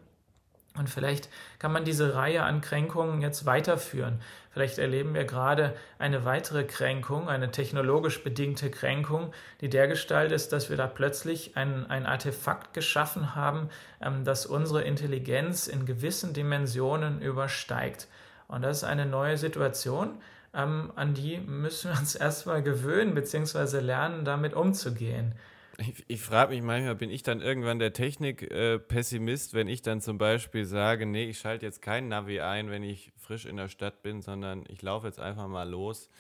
[0.77, 1.29] Und vielleicht
[1.61, 4.21] kann man diese Reihe an Kränkungen jetzt weiterführen.
[4.51, 10.71] Vielleicht erleben wir gerade eine weitere Kränkung, eine technologisch bedingte Kränkung, die dergestalt ist, dass
[10.71, 13.69] wir da plötzlich ein, ein Artefakt geschaffen haben,
[14.01, 18.09] ähm, das unsere Intelligenz in gewissen Dimensionen übersteigt.
[18.49, 20.21] Und das ist eine neue Situation,
[20.55, 23.79] ähm, an die müssen wir uns erstmal gewöhnen bzw.
[23.79, 25.35] lernen, damit umzugehen.
[25.79, 30.19] Ich, ich frage mich manchmal, bin ich dann irgendwann der Technik-Pessimist, wenn ich dann zum
[30.19, 34.03] Beispiel sage, nee, ich schalte jetzt kein Navi ein, wenn ich frisch in der Stadt
[34.03, 36.11] bin, sondern ich laufe jetzt einfach mal los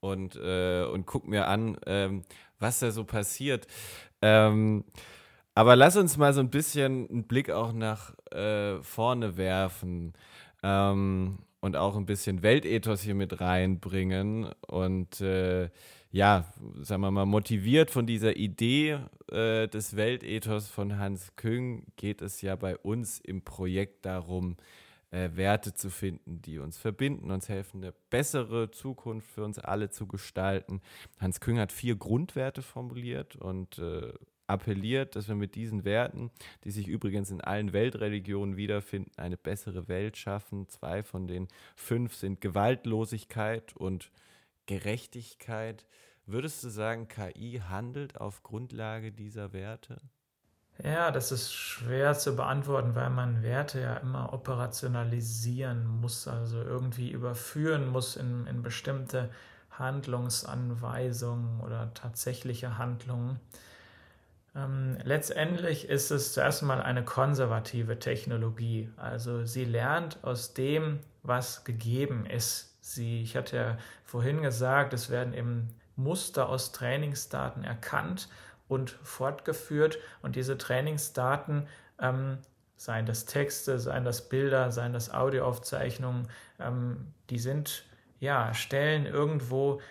[0.00, 2.22] und, äh, und gucke mir an, ähm,
[2.58, 3.66] was da so passiert.
[4.20, 4.84] Ähm,
[5.54, 10.14] aber lass uns mal so ein bisschen einen Blick auch nach äh, vorne werfen.
[10.62, 14.50] Ähm, und auch ein bisschen Weltethos hier mit reinbringen.
[14.66, 15.70] Und äh,
[16.10, 18.98] ja, sagen wir mal, motiviert von dieser Idee
[19.30, 24.56] äh, des Weltethos von Hans Küng geht es ja bei uns im Projekt darum,
[25.10, 29.90] äh, Werte zu finden, die uns verbinden, uns helfen, eine bessere Zukunft für uns alle
[29.90, 30.80] zu gestalten.
[31.18, 34.12] Hans Küng hat vier Grundwerte formuliert und äh,
[34.50, 36.30] appelliert, dass wir mit diesen Werten,
[36.64, 40.68] die sich übrigens in allen Weltreligionen wiederfinden, eine bessere Welt schaffen.
[40.68, 44.10] Zwei von den fünf sind Gewaltlosigkeit und
[44.66, 45.86] Gerechtigkeit.
[46.26, 49.96] Würdest du sagen, KI handelt auf Grundlage dieser Werte?
[50.82, 57.10] Ja, das ist schwer zu beantworten, weil man Werte ja immer operationalisieren muss, also irgendwie
[57.10, 59.30] überführen muss in, in bestimmte
[59.70, 63.40] Handlungsanweisungen oder tatsächliche Handlungen.
[64.54, 68.90] Ähm, letztendlich ist es zuerst mal eine konservative Technologie.
[68.96, 72.76] Also sie lernt aus dem, was gegeben ist.
[72.80, 78.28] Sie, ich hatte ja vorhin gesagt, es werden eben Muster aus Trainingsdaten erkannt
[78.68, 79.98] und fortgeführt.
[80.22, 81.68] Und diese Trainingsdaten,
[82.00, 82.38] ähm,
[82.76, 87.84] seien das Texte, seien das Bilder, seien das Audioaufzeichnungen, ähm, die sind,
[88.20, 89.82] ja, stellen irgendwo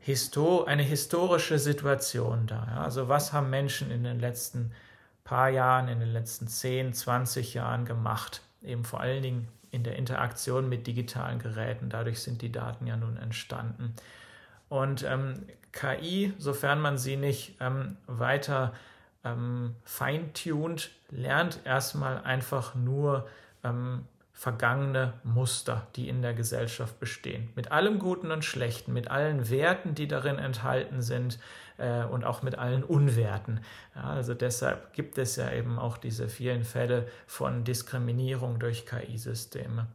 [0.00, 2.66] Histor eine historische Situation dar.
[2.68, 2.84] Ja?
[2.84, 4.72] Also was haben Menschen in den letzten
[5.24, 8.42] paar Jahren, in den letzten 10, 20 Jahren gemacht?
[8.62, 11.90] Eben vor allen Dingen in der Interaktion mit digitalen Geräten.
[11.90, 13.94] Dadurch sind die Daten ja nun entstanden.
[14.68, 18.72] Und ähm, KI, sofern man sie nicht ähm, weiter
[19.24, 23.28] ähm, feintuned, lernt erstmal einfach nur
[23.62, 24.06] ähm,
[24.40, 27.50] vergangene Muster, die in der Gesellschaft bestehen.
[27.56, 31.38] Mit allem Guten und Schlechten, mit allen Werten, die darin enthalten sind
[31.76, 33.60] äh, und auch mit allen Unwerten.
[33.94, 39.88] Ja, also deshalb gibt es ja eben auch diese vielen Fälle von Diskriminierung durch KI-Systeme.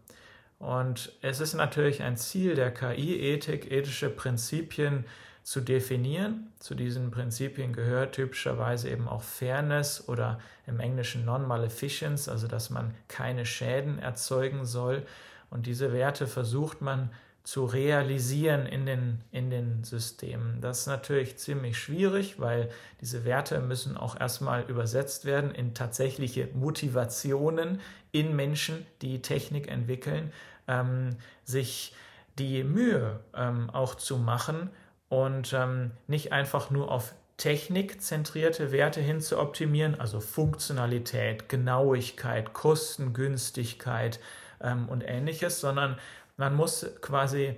[0.60, 5.05] Und es ist natürlich ein Ziel der KI-Ethik, ethische Prinzipien
[5.45, 6.51] zu definieren.
[6.58, 12.95] Zu diesen Prinzipien gehört typischerweise eben auch Fairness oder im Englischen Non-Maleficence, also dass man
[13.08, 15.05] keine Schäden erzeugen soll.
[15.51, 17.12] Und diese Werte versucht man
[17.43, 20.62] zu realisieren in den, in den Systemen.
[20.62, 26.49] Das ist natürlich ziemlich schwierig, weil diese Werte müssen auch erstmal übersetzt werden in tatsächliche
[26.55, 27.81] Motivationen
[28.12, 30.34] in Menschen, die Technik entwickeln,
[30.67, 31.93] ähm, sich
[32.39, 34.71] die Mühe ähm, auch zu machen,
[35.10, 44.20] und ähm, nicht einfach nur auf technikzentrierte Werte hin zu optimieren, also Funktionalität, Genauigkeit, Kostengünstigkeit
[44.62, 45.98] ähm, und ähnliches, sondern
[46.38, 47.56] man muss quasi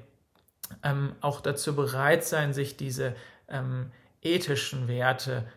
[0.83, 3.15] ähm, auch dazu bereit sein, sich diese
[3.47, 5.47] ähm, ethischen Werte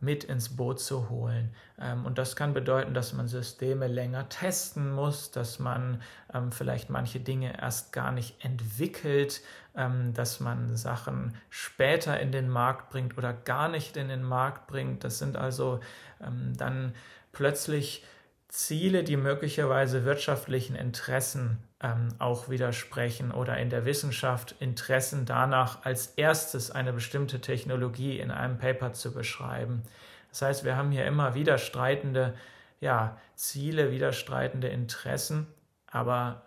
[0.00, 1.54] mit ins Boot zu holen.
[1.78, 6.00] Ähm, und das kann bedeuten, dass man Systeme länger testen muss, dass man
[6.32, 9.42] ähm, vielleicht manche Dinge erst gar nicht entwickelt,
[9.76, 14.68] ähm, dass man Sachen später in den Markt bringt oder gar nicht in den Markt
[14.68, 15.04] bringt.
[15.04, 15.80] Das sind also
[16.22, 16.94] ähm, dann
[17.32, 18.04] plötzlich
[18.48, 26.08] Ziele, die möglicherweise wirtschaftlichen Interessen ähm, auch widersprechen oder in der Wissenschaft Interessen danach, als
[26.16, 29.82] erstes eine bestimmte Technologie in einem Paper zu beschreiben.
[30.30, 32.34] Das heißt, wir haben hier immer widerstreitende
[32.80, 35.46] ja, Ziele, widerstreitende Interessen,
[35.86, 36.42] aber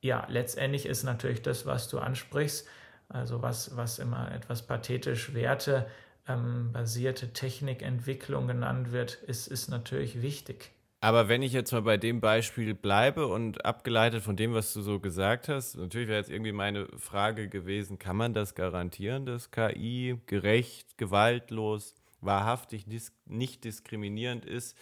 [0.00, 2.68] ja, letztendlich ist natürlich das, was du ansprichst,
[3.08, 5.86] also was, was immer etwas pathetisch Werte
[6.28, 10.73] ähm, basierte Technikentwicklung genannt wird, ist, ist natürlich wichtig.
[11.04, 14.80] Aber wenn ich jetzt mal bei dem Beispiel bleibe und abgeleitet von dem, was du
[14.80, 19.50] so gesagt hast, natürlich wäre jetzt irgendwie meine Frage gewesen, kann man das garantieren, dass
[19.50, 22.86] KI gerecht, gewaltlos, wahrhaftig
[23.26, 24.78] nicht diskriminierend ist,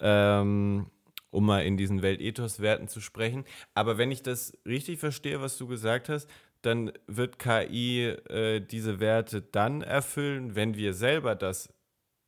[0.00, 0.90] ähm,
[1.30, 3.44] um mal in diesen Weltethos-Werten zu sprechen.
[3.72, 6.28] Aber wenn ich das richtig verstehe, was du gesagt hast,
[6.62, 11.72] dann wird KI äh, diese Werte dann erfüllen, wenn wir selber das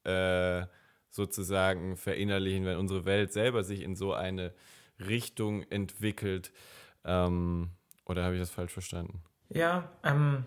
[0.04, 0.66] äh,
[1.14, 4.52] sozusagen verinnerlichen, wenn unsere Welt selber sich in so eine
[4.98, 6.50] Richtung entwickelt.
[7.04, 7.70] Ähm,
[8.04, 9.22] oder habe ich das falsch verstanden?
[9.48, 10.44] Ja, ähm,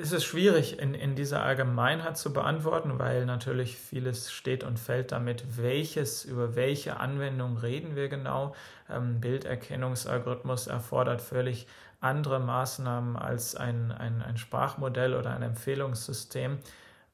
[0.00, 5.12] es ist schwierig in, in dieser Allgemeinheit zu beantworten, weil natürlich vieles steht und fällt
[5.12, 8.54] damit, welches, über welche Anwendung reden wir genau.
[8.88, 11.66] Ähm, Bilderkennungsalgorithmus erfordert völlig
[12.00, 16.58] andere Maßnahmen als ein, ein, ein Sprachmodell oder ein Empfehlungssystem.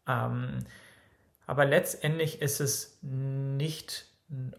[0.06, 0.58] Ähm,
[1.50, 4.06] aber letztendlich ist es nicht,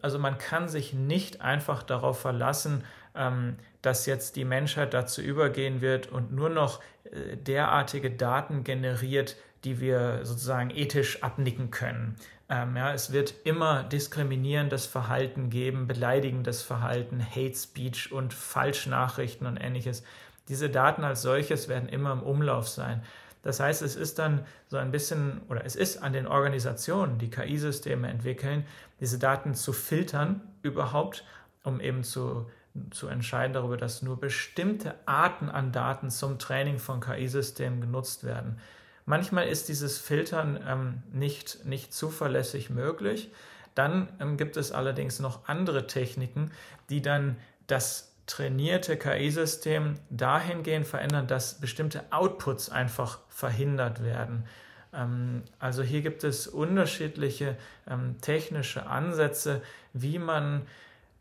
[0.02, 2.84] also man kann sich nicht einfach darauf verlassen,
[3.16, 9.38] ähm, dass jetzt die Menschheit dazu übergehen wird und nur noch äh, derartige Daten generiert,
[9.64, 12.18] die wir sozusagen ethisch abnicken können.
[12.50, 19.56] Ähm, ja, es wird immer diskriminierendes Verhalten geben, beleidigendes Verhalten, Hate Speech und Falschnachrichten und
[19.56, 20.04] ähnliches.
[20.50, 23.02] Diese Daten als solches werden immer im Umlauf sein.
[23.44, 27.30] Das heißt, es ist dann so ein bisschen, oder es ist an den Organisationen, die
[27.30, 28.66] KI-Systeme entwickeln,
[29.00, 31.26] diese Daten zu filtern überhaupt,
[31.64, 32.50] um eben zu,
[32.92, 38.60] zu entscheiden darüber, dass nur bestimmte Arten an Daten zum Training von KI-Systemen genutzt werden.
[39.06, 43.32] Manchmal ist dieses Filtern ähm, nicht, nicht zuverlässig möglich.
[43.74, 46.52] Dann ähm, gibt es allerdings noch andere Techniken,
[46.90, 54.46] die dann das trainierte KI-System dahingehend verändern, dass bestimmte Outputs einfach verhindert werden.
[54.94, 57.58] Ähm, also hier gibt es unterschiedliche
[57.90, 59.62] ähm, technische Ansätze,
[59.94, 60.62] wie man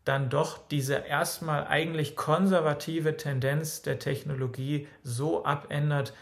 [0.05, 6.13] dann doch diese erstmal eigentlich konservative Tendenz der Technologie so abändert,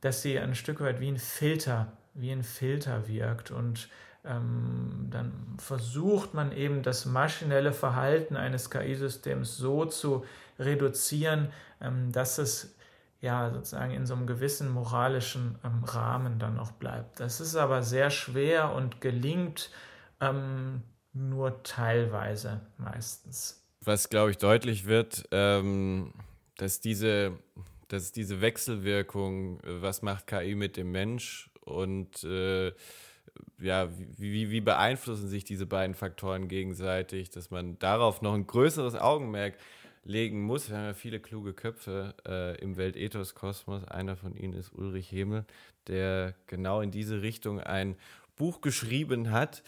[0.00, 3.88] dass sie ein Stück weit wie ein Filter, wie ein Filter wirkt und
[4.26, 10.24] ähm, dann versucht man eben das maschinelle Verhalten eines KI-Systems so zu
[10.58, 12.74] reduzieren, ähm, dass es
[13.20, 17.20] ja sozusagen in so einem gewissen moralischen ähm, Rahmen dann auch bleibt.
[17.20, 19.70] Das ist aber sehr schwer und gelingt
[20.20, 23.62] ähm, nur teilweise meistens.
[23.80, 26.12] Was, glaube ich, deutlich wird, ähm,
[26.56, 27.38] dass diese
[27.88, 32.72] dass diese Wechselwirkung, äh, was macht KI mit dem Mensch und äh,
[33.58, 38.96] ja, wie, wie beeinflussen sich diese beiden Faktoren gegenseitig, dass man darauf noch ein größeres
[38.96, 39.54] Augenmerk
[40.04, 40.70] legen muss.
[40.70, 43.84] Wir haben ja viele kluge Köpfe äh, im Weltethos-Kosmos.
[43.84, 45.44] Einer von ihnen ist Ulrich Hemel,
[45.86, 47.96] der genau in diese Richtung ein
[48.36, 49.62] Buch geschrieben hat.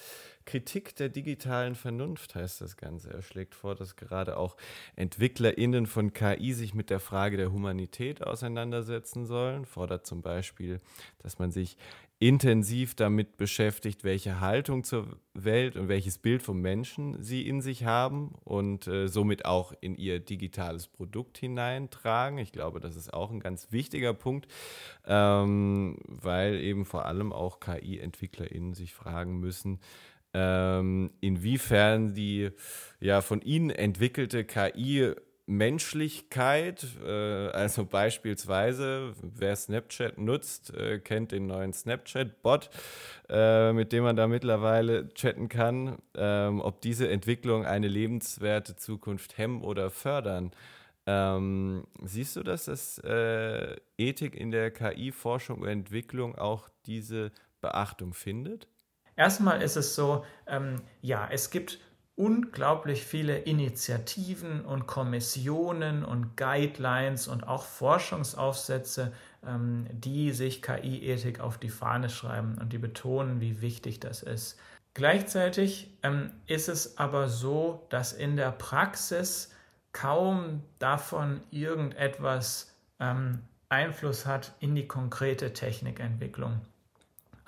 [0.45, 3.11] Kritik der digitalen Vernunft heißt das Ganze.
[3.11, 4.57] Er schlägt vor, dass gerade auch
[4.97, 9.67] EntwicklerInnen von KI sich mit der Frage der Humanität auseinandersetzen sollen.
[9.67, 10.81] Fordert zum Beispiel,
[11.19, 11.77] dass man sich
[12.21, 17.85] intensiv damit beschäftigt, welche Haltung zur Welt und welches Bild vom Menschen sie in sich
[17.85, 22.39] haben und äh, somit auch in ihr digitales Produkt hineintragen.
[22.39, 24.49] Ich glaube, das ist auch ein ganz wichtiger Punkt,
[25.07, 29.79] ähm, weil eben vor allem auch KI-EntwicklerInnen sich fragen müssen,
[30.35, 32.51] ähm, inwiefern die
[32.99, 35.15] ja von ihnen entwickelte KI
[35.49, 42.69] Menschlichkeit, äh, also beispielsweise, wer Snapchat nutzt, äh, kennt den neuen Snapchat-Bot,
[43.31, 49.39] äh, mit dem man da mittlerweile chatten kann, ähm, ob diese Entwicklung eine lebenswerte Zukunft
[49.39, 50.53] hemmen oder fördern.
[51.07, 53.01] Ähm, siehst du, dass das
[53.97, 57.33] Ethik in der KI-Forschung und Entwicklung auch diese
[57.63, 58.69] Beachtung findet?
[59.17, 61.81] Erstmal ist es so, ähm, ja, es gibt
[62.19, 69.13] unglaublich viele Initiativen und Kommissionen und Guidelines und auch Forschungsaufsätze,
[69.47, 74.59] ähm, die sich KI-Ethik auf die Fahne schreiben und die betonen, wie wichtig das ist.
[74.95, 79.55] Gleichzeitig ähm, ist es aber so, dass in der Praxis
[79.93, 86.61] kaum davon irgendetwas ähm, Einfluss hat in die konkrete Technikentwicklung.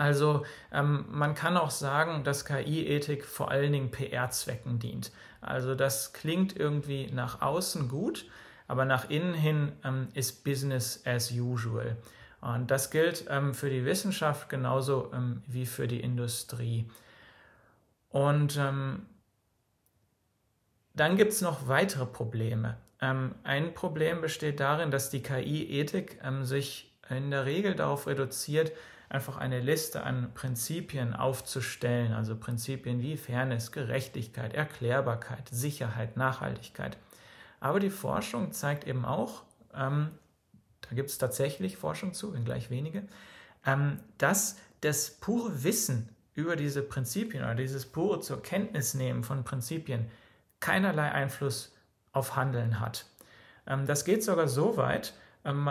[0.00, 5.12] Also ähm, man kann auch sagen, dass KI-Ethik vor allen Dingen PR-Zwecken dient.
[5.42, 8.24] Also das klingt irgendwie nach außen gut,
[8.66, 11.98] aber nach innen hin ähm, ist Business as usual.
[12.40, 16.90] Und das gilt ähm, für die Wissenschaft genauso ähm, wie für die Industrie.
[18.08, 19.04] Und ähm,
[20.94, 22.78] dann gibt es noch weitere Probleme.
[23.02, 28.72] Ähm, ein Problem besteht darin, dass die KI-Ethik sich in der Regel darauf reduziert,
[29.11, 36.96] einfach eine Liste an Prinzipien aufzustellen, also Prinzipien wie Fairness, Gerechtigkeit, Erklärbarkeit, Sicherheit, Nachhaltigkeit.
[37.59, 39.42] Aber die Forschung zeigt eben auch,
[39.75, 40.12] ähm,
[40.81, 43.03] da gibt es tatsächlich Forschung zu, in gleich wenige,
[43.66, 49.42] ähm, dass das pure Wissen über diese Prinzipien oder dieses pure zur Kenntnis nehmen von
[49.42, 50.09] Prinzipien
[50.61, 51.75] keinerlei Einfluss
[52.12, 53.07] auf Handeln hat.
[53.66, 55.68] Ähm, das geht sogar so weit, ähm,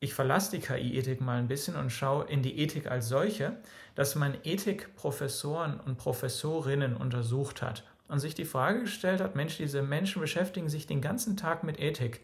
[0.00, 3.56] ich verlasse die KI-Ethik mal ein bisschen und schaue in die Ethik als solche,
[3.94, 9.82] dass man Ethikprofessoren und Professorinnen untersucht hat und sich die Frage gestellt hat, Mensch, diese
[9.82, 12.20] Menschen beschäftigen sich den ganzen Tag mit Ethik.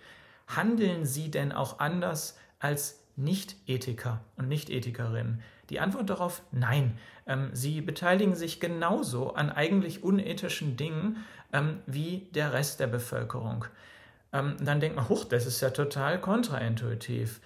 [0.46, 5.42] Handeln sie denn auch anders als Nicht-Ethiker und Nicht-Ethikerinnen?
[5.70, 6.98] Die Antwort darauf, nein.
[7.26, 13.64] Ähm, sie beteiligen sich genauso an eigentlich unethischen Dingen ähm, wie der Rest der Bevölkerung.
[14.32, 17.40] Ähm, dann denkt man, huch, das ist ja total kontraintuitiv.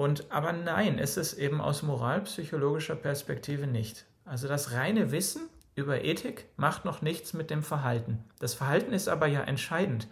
[0.00, 4.06] Und aber nein, ist es eben aus moralpsychologischer Perspektive nicht.
[4.24, 5.42] Also das reine Wissen
[5.74, 8.24] über Ethik macht noch nichts mit dem Verhalten.
[8.38, 10.08] Das Verhalten ist aber ja entscheidend.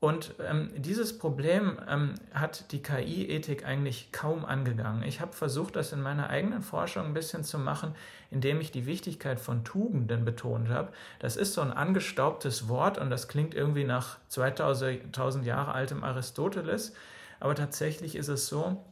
[0.00, 5.02] Und ähm, dieses Problem ähm, hat die KI-Ethik eigentlich kaum angegangen.
[5.02, 7.94] Ich habe versucht, das in meiner eigenen Forschung ein bisschen zu machen,
[8.30, 10.90] indem ich die Wichtigkeit von Tugenden betont habe.
[11.18, 16.94] Das ist so ein angestaubtes Wort und das klingt irgendwie nach 2000 Jahre altem Aristoteles.
[17.40, 18.82] Aber tatsächlich ist es so,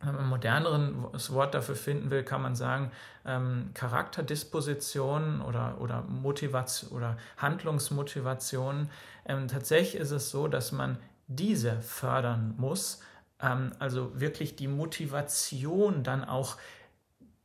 [0.00, 2.90] ein moderneres Wort dafür finden will, kann man sagen,
[3.24, 8.90] ähm, Charakterdispositionen oder, oder, Motivation, oder Handlungsmotivationen.
[9.24, 13.00] Ähm, tatsächlich ist es so, dass man diese fördern muss,
[13.40, 16.56] ähm, also wirklich die Motivation dann auch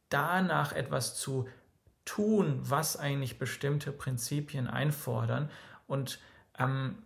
[0.09, 1.47] danach etwas zu
[2.05, 5.49] tun, was eigentlich bestimmte Prinzipien einfordern.
[5.87, 6.19] Und
[6.59, 7.01] ähm,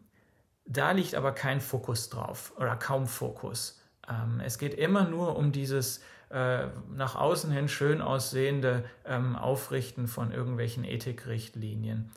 [0.66, 3.82] da liegt aber kein Fokus drauf oder kaum Fokus.
[4.10, 10.08] Ähm, es geht immer nur um dieses äh, nach außen hin schön aussehende ähm, Aufrichten
[10.08, 12.12] von irgendwelchen Ethikrichtlinien.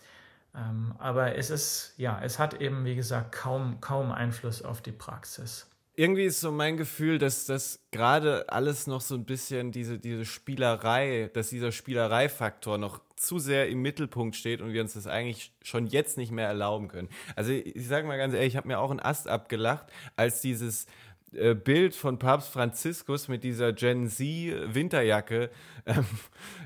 [0.54, 4.92] Ähm, aber es ist, ja, es hat eben, wie gesagt, kaum, kaum Einfluss auf die
[4.92, 5.68] Praxis
[5.98, 10.24] irgendwie ist so mein Gefühl, dass das gerade alles noch so ein bisschen diese, diese
[10.24, 15.52] Spielerei, dass dieser Spielereifaktor noch zu sehr im Mittelpunkt steht und wir uns das eigentlich
[15.60, 17.08] schon jetzt nicht mehr erlauben können.
[17.34, 20.40] Also ich, ich sage mal ganz ehrlich, ich habe mir auch einen Ast abgelacht, als
[20.40, 20.86] dieses
[21.32, 24.26] äh, Bild von Papst Franziskus mit dieser Gen Z
[24.74, 25.50] Winterjacke
[25.86, 26.04] ähm,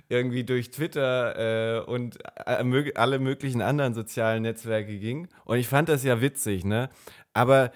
[0.08, 5.28] irgendwie durch Twitter äh, und alle möglichen anderen sozialen Netzwerke ging.
[5.44, 6.90] Und ich fand das ja witzig, ne?
[7.34, 7.72] Aber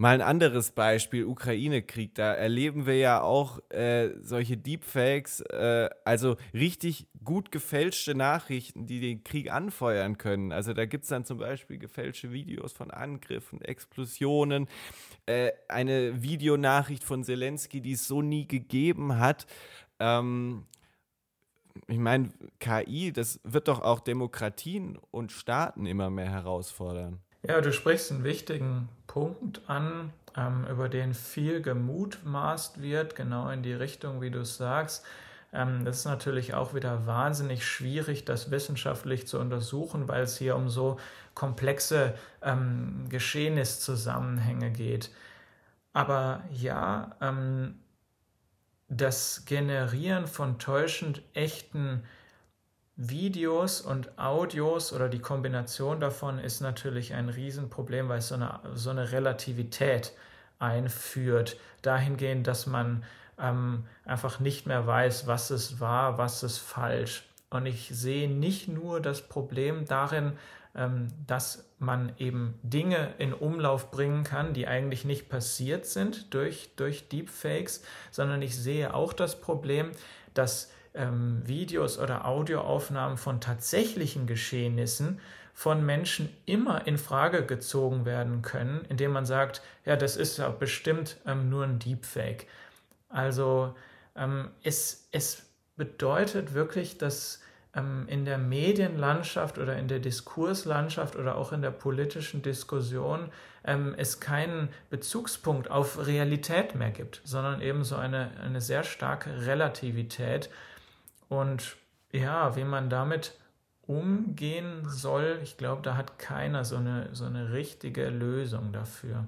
[0.00, 6.36] Mal ein anderes Beispiel, Ukraine-Krieg, da erleben wir ja auch äh, solche Deepfakes, äh, also
[6.54, 10.52] richtig gut gefälschte Nachrichten, die den Krieg anfeuern können.
[10.52, 14.68] Also da gibt es dann zum Beispiel gefälschte Videos von Angriffen, Explosionen,
[15.26, 19.48] äh, eine Videonachricht von Zelensky, die es so nie gegeben hat.
[19.98, 20.64] Ähm,
[21.88, 22.30] ich meine,
[22.60, 27.18] KI, das wird doch auch Demokratien und Staaten immer mehr herausfordern.
[27.42, 33.64] Ja, du sprichst einen wichtigen Punkt an, ähm, über den viel gemutmaßt wird, genau in
[33.64, 35.04] die Richtung, wie du es sagst.
[35.52, 40.54] Ähm, das ist natürlich auch wieder wahnsinnig schwierig, das wissenschaftlich zu untersuchen, weil es hier
[40.54, 40.98] um so
[41.34, 45.10] komplexe ähm, Geschehniszusammenhänge geht.
[45.92, 47.80] Aber ja, ähm,
[48.88, 52.02] das Generieren von täuschend echten
[53.00, 58.58] Videos und Audios oder die Kombination davon ist natürlich ein Riesenproblem, weil es so eine,
[58.74, 60.12] so eine Relativität
[60.58, 63.04] einführt, dahingehend, dass man
[63.38, 67.22] ähm, einfach nicht mehr weiß, was es war, was ist falsch.
[67.50, 70.32] Und ich sehe nicht nur das Problem darin,
[70.74, 76.70] ähm, dass man eben Dinge in Umlauf bringen kann, die eigentlich nicht passiert sind durch,
[76.74, 79.92] durch Deepfakes, sondern ich sehe auch das Problem,
[80.34, 85.20] dass ähm, Videos oder Audioaufnahmen von tatsächlichen Geschehnissen
[85.54, 90.48] von Menschen immer in Frage gezogen werden können, indem man sagt, ja, das ist ja
[90.50, 92.46] bestimmt ähm, nur ein Deepfake.
[93.08, 93.74] Also
[94.14, 97.40] ähm, es, es bedeutet wirklich, dass
[97.74, 103.30] ähm, in der Medienlandschaft oder in der Diskurslandschaft oder auch in der politischen Diskussion
[103.64, 109.46] ähm, es keinen Bezugspunkt auf Realität mehr gibt, sondern eben so eine, eine sehr starke
[109.46, 110.50] Relativität.
[111.28, 111.76] Und
[112.12, 113.34] ja, wie man damit
[113.86, 119.26] umgehen soll, ich glaube, da hat keiner so eine, so eine richtige Lösung dafür.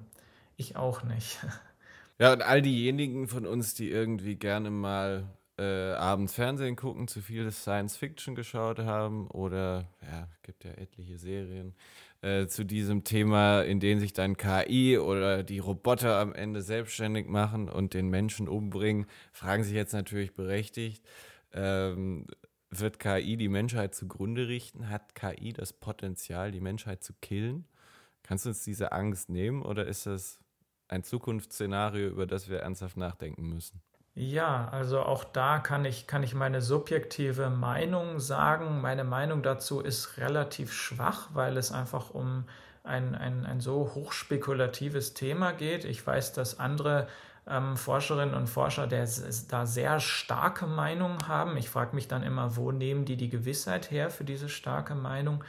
[0.57, 1.39] Ich auch nicht.
[2.19, 5.23] Ja, und all diejenigen von uns, die irgendwie gerne mal
[5.57, 11.17] äh, abends Fernsehen gucken, zu viel Science Fiction geschaut haben oder, ja, gibt ja etliche
[11.17, 11.73] Serien
[12.21, 17.27] äh, zu diesem Thema, in denen sich dann KI oder die Roboter am Ende selbstständig
[17.27, 21.03] machen und den Menschen umbringen, fragen sich jetzt natürlich berechtigt,
[21.53, 22.25] ähm,
[22.69, 24.89] wird KI die Menschheit zugrunde richten?
[24.89, 27.65] Hat KI das Potenzial, die Menschheit zu killen?
[28.23, 30.39] Kannst du uns diese Angst nehmen oder ist das
[30.87, 33.81] ein Zukunftsszenario, über das wir ernsthaft nachdenken müssen?
[34.13, 38.81] Ja, also auch da kann ich, kann ich meine subjektive Meinung sagen.
[38.81, 42.45] Meine Meinung dazu ist relativ schwach, weil es einfach um
[42.83, 45.85] ein, ein, ein so hochspekulatives Thema geht.
[45.85, 47.07] Ich weiß, dass andere
[47.47, 49.07] ähm, Forscherinnen und Forscher der,
[49.49, 51.57] da sehr starke Meinungen haben.
[51.57, 55.43] Ich frage mich dann immer, wo nehmen die die Gewissheit her für diese starke Meinung?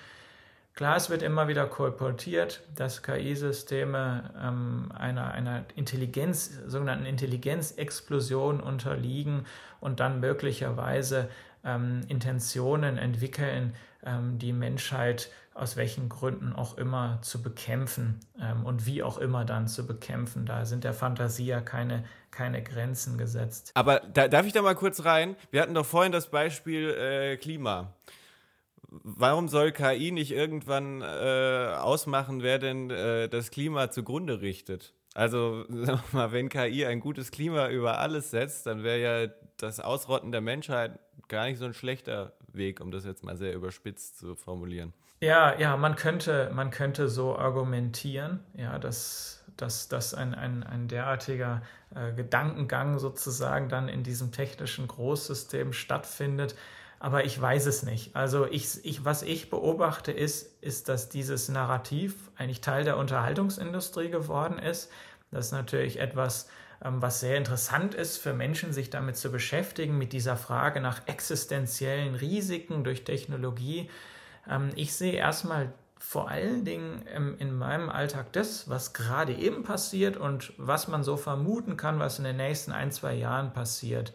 [0.74, 9.44] Klar, es wird immer wieder kolportiert, dass KI-Systeme ähm, einer, einer Intelligenz, sogenannten Intelligenzexplosion unterliegen
[9.80, 11.28] und dann möglicherweise
[11.64, 18.86] ähm, Intentionen entwickeln, ähm, die Menschheit aus welchen Gründen auch immer zu bekämpfen ähm, und
[18.86, 20.46] wie auch immer dann zu bekämpfen.
[20.46, 23.72] Da sind der Fantasie ja keine, keine Grenzen gesetzt.
[23.74, 25.36] Aber da, darf ich da mal kurz rein?
[25.50, 27.94] Wir hatten doch vorhin das Beispiel äh, Klima.
[28.88, 34.94] warum soll KI nicht irgendwann äh, ausmachen, wer denn äh, das Klima zugrunde richtet?
[35.14, 35.66] Also,
[36.12, 40.40] mal, wenn KI ein gutes Klima über alles setzt, dann wäre ja das Ausrotten der
[40.40, 40.98] Menschheit
[41.28, 44.92] gar nicht so ein schlechter Weg, um das jetzt mal sehr überspitzt zu formulieren.
[45.20, 50.88] Ja, ja, man könnte, man könnte so argumentieren, ja, dass, dass, dass ein, ein, ein
[50.88, 51.62] derartiger
[51.94, 56.56] äh, Gedankengang sozusagen dann in diesem technischen Großsystem stattfindet.
[56.98, 58.16] Aber ich weiß es nicht.
[58.16, 64.10] Also ich, ich, was ich beobachte ist, ist, dass dieses Narrativ eigentlich Teil der Unterhaltungsindustrie
[64.10, 64.90] geworden ist.
[65.30, 66.48] Das ist natürlich etwas,
[66.84, 72.14] was sehr interessant ist für Menschen, sich damit zu beschäftigen, mit dieser Frage nach existenziellen
[72.14, 73.88] Risiken durch Technologie.
[74.48, 77.06] Ähm, ich sehe erstmal vor allen Dingen
[77.38, 82.18] in meinem Alltag das, was gerade eben passiert und was man so vermuten kann, was
[82.18, 84.12] in den nächsten ein, zwei Jahren passiert.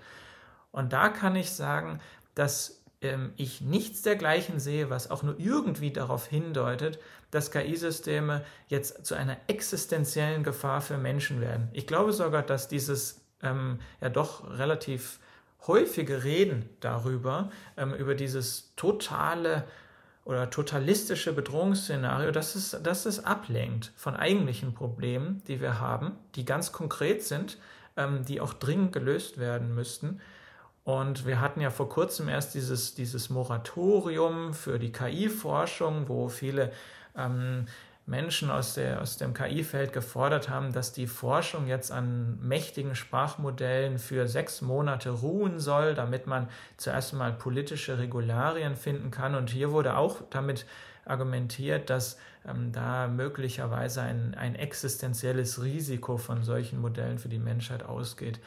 [0.73, 2.01] Und da kann ich sagen,
[2.35, 6.99] dass ähm, ich nichts dergleichen sehe, was auch nur irgendwie darauf hindeutet,
[7.31, 11.69] dass KI-Systeme jetzt zu einer existenziellen Gefahr für Menschen werden.
[11.73, 15.19] Ich glaube sogar, dass dieses ähm, ja doch relativ
[15.67, 19.65] häufige Reden darüber, ähm, über dieses totale
[20.25, 26.43] oder totalistische Bedrohungsszenario, dass es, dass es ablenkt von eigentlichen Problemen, die wir haben, die
[26.43, 27.57] ganz konkret sind,
[27.95, 30.19] ähm, die auch dringend gelöst werden müssten.
[30.87, 36.71] Und wir hatten ja vor kurzem erst dieses, dieses Moratorium für die KI-Forschung, wo viele
[37.17, 37.65] ähm,
[38.05, 43.99] Menschen aus, der, aus dem KI-Feld gefordert haben, dass die Forschung jetzt an mächtigen Sprachmodellen
[43.99, 49.35] für sechs Monate ruhen soll, damit man zuerst mal politische Regularien finden kann.
[49.35, 50.65] Und hier wurde auch damit
[51.03, 52.17] argumentiert, dass
[52.47, 58.39] ähm, da möglicherweise ein, ein existenzielles Risiko von solchen Modellen für die Menschheit ausgeht.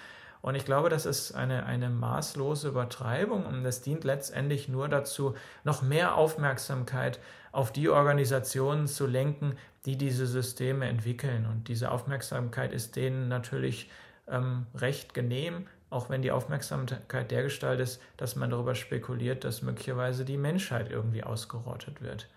[0.42, 5.34] Und ich glaube, das ist eine, eine maßlose Übertreibung und das dient letztendlich nur dazu,
[5.64, 7.20] noch mehr Aufmerksamkeit
[7.52, 11.46] auf die Organisationen zu lenken, die diese Systeme entwickeln.
[11.46, 13.90] Und diese Aufmerksamkeit ist denen natürlich
[14.28, 20.24] ähm, recht genehm, auch wenn die Aufmerksamkeit dergestalt ist, dass man darüber spekuliert, dass möglicherweise
[20.24, 22.28] die Menschheit irgendwie ausgerottet wird.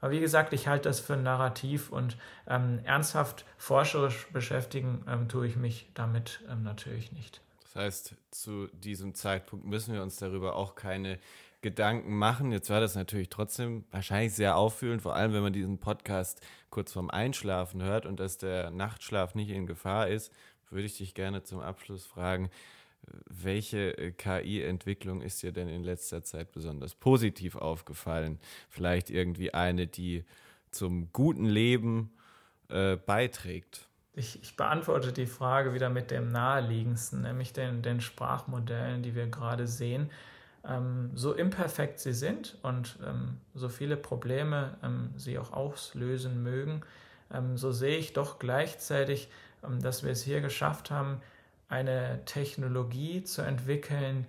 [0.00, 5.28] Aber wie gesagt, ich halte das für ein Narrativ und ähm, ernsthaft forscherisch beschäftigen ähm,
[5.28, 7.42] tue ich mich damit ähm, natürlich nicht.
[7.72, 11.20] Das heißt, zu diesem Zeitpunkt müssen wir uns darüber auch keine
[11.60, 12.50] Gedanken machen.
[12.50, 16.40] Jetzt war das natürlich trotzdem wahrscheinlich sehr auffühlend, vor allem wenn man diesen Podcast
[16.70, 20.32] kurz vorm Einschlafen hört und dass der Nachtschlaf nicht in Gefahr ist,
[20.68, 22.50] würde ich dich gerne zum Abschluss fragen,
[23.28, 28.40] welche äh, KI-Entwicklung ist dir denn in letzter Zeit besonders positiv aufgefallen?
[28.68, 30.24] Vielleicht irgendwie eine, die
[30.72, 32.12] zum guten Leben
[32.68, 33.89] äh, beiträgt?
[34.20, 39.26] Ich, ich, beantworte die Frage wieder mit dem naheliegendsten, nämlich den, den Sprachmodellen, die wir
[39.26, 40.10] gerade sehen.
[40.62, 46.82] Ähm, so imperfekt sie sind und ähm, so viele Probleme ähm, sie auch auslösen mögen,
[47.32, 49.30] ähm, so sehe ich doch gleichzeitig,
[49.64, 51.22] ähm, dass wir es hier geschafft haben,
[51.70, 54.26] eine Technologie zu entwickeln,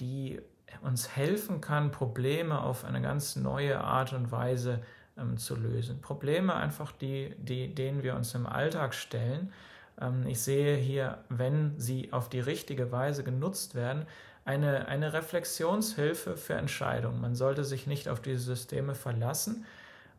[0.00, 0.40] die
[0.80, 4.84] uns helfen kann, Probleme auf eine ganz neue Art und Weise zu
[5.18, 6.00] ähm, zu lösen.
[6.00, 9.52] Probleme einfach, die, die, denen wir uns im Alltag stellen.
[10.00, 14.06] Ähm, ich sehe hier, wenn sie auf die richtige Weise genutzt werden,
[14.44, 17.20] eine, eine Reflexionshilfe für Entscheidungen.
[17.20, 19.64] Man sollte sich nicht auf diese Systeme verlassen,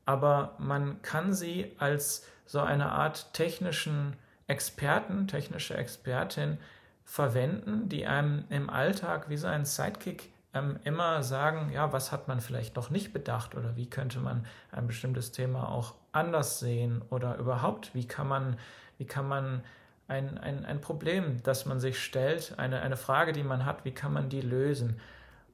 [0.06, 4.16] aber man kann sie als so eine Art technischen
[4.48, 6.58] Experten, technische Expertin
[7.04, 12.28] verwenden, die einem im Alltag wie so ein Sidekick ähm, immer sagen, ja, was hat
[12.28, 17.03] man vielleicht noch nicht bedacht oder wie könnte man ein bestimmtes Thema auch anders sehen
[17.10, 18.58] oder überhaupt, wie kann man,
[18.97, 19.64] wie kann man
[20.08, 23.91] ein, ein, ein Problem, das man sich stellt, eine, eine Frage, die man hat, wie
[23.91, 24.99] kann man die lösen?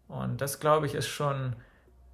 [0.07, 1.55] Und das, glaube ich, ist schon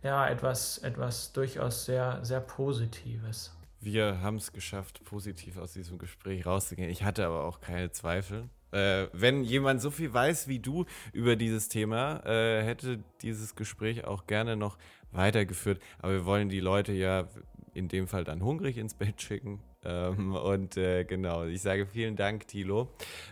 [0.02, 3.54] ja, etwas, etwas durchaus sehr, sehr Positives.
[3.82, 6.90] Wir haben es geschafft, positiv aus diesem Gespräch rauszugehen.
[6.90, 8.50] Ich hatte aber auch keine Zweifel.
[8.72, 14.06] Äh, wenn jemand so viel weiß wie du über dieses Thema, äh, hätte dieses Gespräch
[14.06, 14.78] auch gerne noch
[15.12, 15.82] weitergeführt.
[16.00, 17.28] Aber wir wollen die Leute ja
[17.74, 19.60] in dem Fall dann hungrig ins Bett schicken.
[19.86, 22.90] Ähm, und äh, genau, ich sage vielen Dank, Thilo,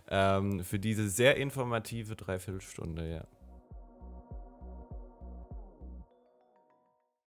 [0.10, 3.10] ähm, für diese sehr informative Dreiviertelstunde.
[3.10, 3.24] Ja.